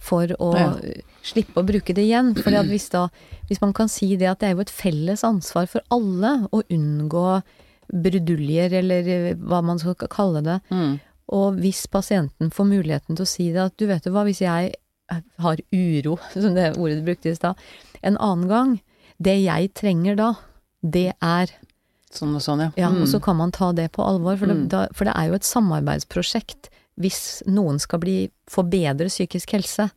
for 0.00 0.26
å 0.40 0.50
Ja. 0.56 0.74
slippe 1.22 1.60
å 1.60 1.66
bruke 1.66 1.94
det 1.94 2.04
igjen? 2.08 2.34
For 2.34 2.50
hvis, 2.64 2.88
da, 2.90 3.08
hvis 3.48 3.60
man 3.60 3.72
kan 3.72 3.88
si 3.88 4.16
det 4.16 4.26
at 4.28 4.38
det 4.40 4.48
er 4.50 4.54
jo 4.54 4.60
et 4.64 4.70
felles 4.72 5.22
ansvar 5.24 5.68
for 5.68 5.80
alle 5.90 6.48
å 6.52 6.62
unngå 6.70 7.42
bruduljer, 7.92 8.72
eller 8.80 9.08
eh, 9.08 9.34
hva 9.36 9.62
man 9.64 9.78
skal 9.78 9.94
kalle 10.10 10.42
det, 10.42 10.60
Mm. 10.70 11.00
og 11.32 11.58
hvis 11.60 11.86
pasienten 11.86 12.50
får 12.50 12.66
muligheten 12.66 13.16
til 13.16 13.24
å 13.24 13.28
si 13.28 13.52
det, 13.52 13.60
at 13.64 13.76
du 13.76 13.86
vet 13.86 14.04
jo 14.06 14.12
hva, 14.12 14.24
hvis 14.24 14.40
jeg 14.40 14.74
har 15.38 15.56
uro, 15.72 16.18
som 16.32 16.54
det 16.54 16.76
ordet 16.78 17.00
du 17.00 17.04
brukte 17.06 17.30
i 17.30 17.34
stad, 17.34 17.56
en 18.02 18.16
annen 18.18 18.48
gang, 18.48 18.80
det 19.20 19.42
jeg 19.44 19.72
trenger 19.74 20.16
da, 20.16 20.34
det 20.82 21.12
er 21.20 21.50
Sånn 22.12 22.34
og 22.34 22.42
sånn, 22.42 22.58
ja. 22.60 22.70
Ja, 22.76 22.88
Mm. 22.90 23.02
og 23.02 23.08
så 23.08 23.20
kan 23.22 23.36
man 23.36 23.52
ta 23.52 23.70
det 23.72 23.92
på 23.92 24.02
alvor, 24.02 24.36
for 24.36 24.46
det, 24.46 24.56
Mm. 24.56 24.68
da, 24.68 24.88
for 24.92 25.04
det 25.04 25.14
er 25.16 25.28
jo 25.28 25.34
et 25.34 25.44
samarbeidsprosjekt. 25.44 26.68
Hvis 26.98 27.42
noen 27.46 27.78
skal 27.78 27.98
bli, 28.00 28.30
få 28.50 28.64
bedre 28.68 29.06
psykisk 29.06 29.52
helse, 29.52 29.90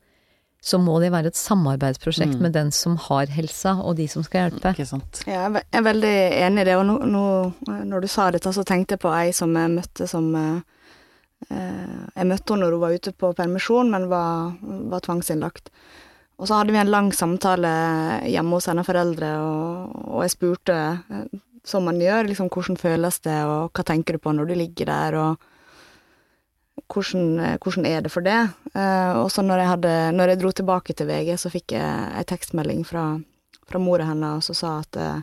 så 0.62 0.78
må 0.80 1.00
det 1.02 1.12
være 1.12 1.26
et 1.28 1.36
samarbeidsprosjekt 1.36 2.36
Mm. 2.36 2.40
med 2.42 2.54
den 2.54 2.72
som 2.72 2.96
har 2.98 3.26
helsa, 3.26 3.82
og 3.84 3.98
de 3.98 4.08
som 4.08 4.24
skal 4.24 4.50
hjelpe. 4.52 4.74
Ikke 4.76 4.88
sant. 4.88 5.24
Ja, 5.28 5.48
er 5.50 5.54
jeg 5.54 5.64
er 5.74 5.82
veldig 5.82 6.32
enig 6.40 6.62
i 6.62 6.64
det, 6.66 6.76
og 6.76 6.86
nå, 6.86 7.00
nå, 7.04 7.54
når 7.84 8.02
du 8.02 8.08
sa 8.08 8.30
dette, 8.32 8.54
så 8.54 8.64
tenkte 8.64 8.92
jeg 8.92 9.00
på 9.00 9.12
ei 9.14 9.32
som 9.32 9.54
jeg 9.54 9.70
møtte 9.72 10.08
som 10.08 10.34
eh, 10.36 10.62
eh, 11.52 12.08
Jeg 12.16 12.26
møtte 12.28 12.54
henne 12.54 12.64
når 12.64 12.72
hun 12.72 12.80
var 12.80 12.94
ute 12.94 13.12
på 13.12 13.36
permisjon, 13.36 13.90
men 13.90 14.08
var, 14.08 14.54
var 14.62 15.02
tvangsinnlagt. 15.02 15.70
Og 16.40 16.48
så 16.48 16.56
hadde 16.60 16.72
vi 16.72 16.78
en 16.78 16.92
lang 16.92 17.12
samtale 17.12 18.22
hjemme 18.30 18.52
hos 18.52 18.66
hennes 18.68 18.86
foreldre, 18.86 19.34
og, 19.40 20.14
og 20.14 20.22
jeg 20.22 20.32
spurte, 20.38 20.78
eh, 21.10 21.40
som 21.66 21.86
man 21.88 22.00
gjør, 22.02 22.28
liksom 22.28 22.50
hvordan 22.52 22.80
føles 22.80 23.20
det, 23.24 23.40
og 23.48 23.72
hva 23.72 23.86
tenker 23.88 24.18
du 24.18 24.24
på 24.24 24.34
når 24.36 24.50
du 24.50 24.56
ligger 24.60 24.90
der, 24.92 25.18
og 25.20 25.50
hvordan, 26.92 27.28
eh, 27.40 27.58
hvordan 27.64 27.86
er 27.88 28.02
det 28.02 28.12
for 28.12 28.26
det? 28.26 28.40
Eh, 28.76 29.12
og 29.22 29.30
så 29.32 29.46
når 29.46 29.64
jeg, 29.64 29.72
hadde, 29.74 29.94
når 30.18 30.34
jeg 30.34 30.42
dro 30.42 30.52
tilbake 30.52 30.94
til 30.98 31.08
VG, 31.08 31.38
så 31.40 31.52
fikk 31.54 31.78
jeg 31.78 32.18
ei 32.20 32.26
tekstmelding 32.28 32.84
fra 32.88 33.06
fra 33.68 33.80
mora 33.80 34.04
hennes 34.04 34.46
som 34.46 34.56
sa 34.56 34.72
at 34.82 34.98
uh, 35.00 35.22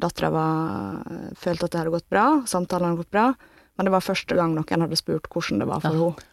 dattera 0.00 0.30
følte 1.36 1.66
at 1.66 1.72
det 1.72 1.80
hadde 1.82 1.94
gått 1.94 2.08
bra, 2.12 2.26
samtalen 2.48 2.92
hadde 2.92 3.02
gått 3.02 3.10
bra, 3.10 3.24
men 3.76 3.88
det 3.88 3.92
var 3.94 4.04
første 4.04 4.36
gang 4.38 4.54
noen 4.56 4.84
hadde 4.86 4.98
spurt 4.98 5.26
hvordan 5.32 5.62
det 5.62 5.68
var 5.70 5.82
for 5.84 5.90
Ja. 5.96 6.10
henne. 6.12 6.26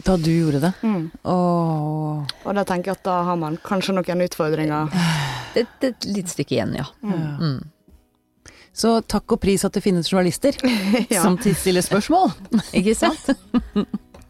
Da 0.00 0.14
du 0.16 0.30
gjorde 0.32 0.60
det? 0.62 0.72
Mm. 0.82 1.10
Oh. 1.28 2.24
Og 2.44 2.54
da 2.56 2.62
tenker 2.64 2.90
jeg 2.90 2.98
at 2.98 3.04
da 3.04 3.18
har 3.26 3.36
man 3.36 3.58
kanskje 3.60 3.92
noen 3.92 4.22
utfordringer. 4.24 4.88
Det, 5.52 5.66
det 5.82 5.90
er 5.90 5.92
et 5.92 6.06
lite 6.08 6.32
stykke 6.32 6.54
igjen, 6.56 6.72
ja. 6.78 6.86
Ja. 7.04 7.18
Mm. 7.36 7.58
Så 8.72 9.00
takk 9.10 9.32
og 9.34 9.40
pris 9.42 9.64
at 9.66 9.72
det 9.74 9.82
finnes 9.84 10.08
journalister 10.12 10.54
Ja. 11.10 11.22
som 11.24 11.36
stiller 11.42 11.82
spørsmål. 11.84 12.30
Ikke 12.72 12.94
sant? 12.98 13.30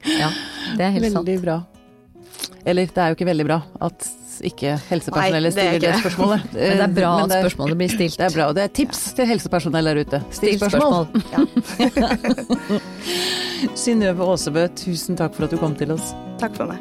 Ja, 0.00 0.31
det 0.79 0.81
er 0.87 0.90
helt 0.94 1.11
sant. 1.12 1.26
Veldig 1.29 1.42
bra. 1.44 1.59
Eller 2.64 2.87
det 2.88 2.96
er 3.05 3.11
jo 3.12 3.16
ikke 3.18 3.26
veldig 3.29 3.44
bra 3.44 3.59
at 3.85 4.07
ikke 4.48 4.79
helsepersonellet 4.88 5.53
Nei, 5.53 5.53
det 5.53 5.53
stiller 5.53 5.81
det 5.85 5.90
spørsmålet. 6.00 6.46
Men 6.57 6.79
det 6.81 6.87
er 6.87 6.94
bra 6.96 7.11
at 7.20 7.29
det 7.29 7.37
er- 7.37 7.44
spørsmålet 7.44 7.76
blir 7.83 7.92
stilt. 7.92 8.16
Det 8.16 8.24
er 8.31 8.33
bra, 8.38 8.46
og 8.48 8.57
det 8.57 8.64
er 8.64 8.72
tips 8.81 9.03
til 9.18 9.29
helsepersonell 9.29 9.90
der 9.90 10.00
ute. 10.00 10.22
Still 10.33 10.57
spørsmål. 10.57 11.11
spørsmål. 11.29 12.81
Synnøve 13.76 14.24
Aasebø, 14.33 14.64
tusen 14.81 15.20
takk 15.20 15.37
for 15.37 15.44
at 15.44 15.53
du 15.53 15.61
kom 15.61 15.76
til 15.76 15.92
oss. 15.92 16.14
Takk 16.40 16.57
for 16.57 16.72
meg. 16.72 16.81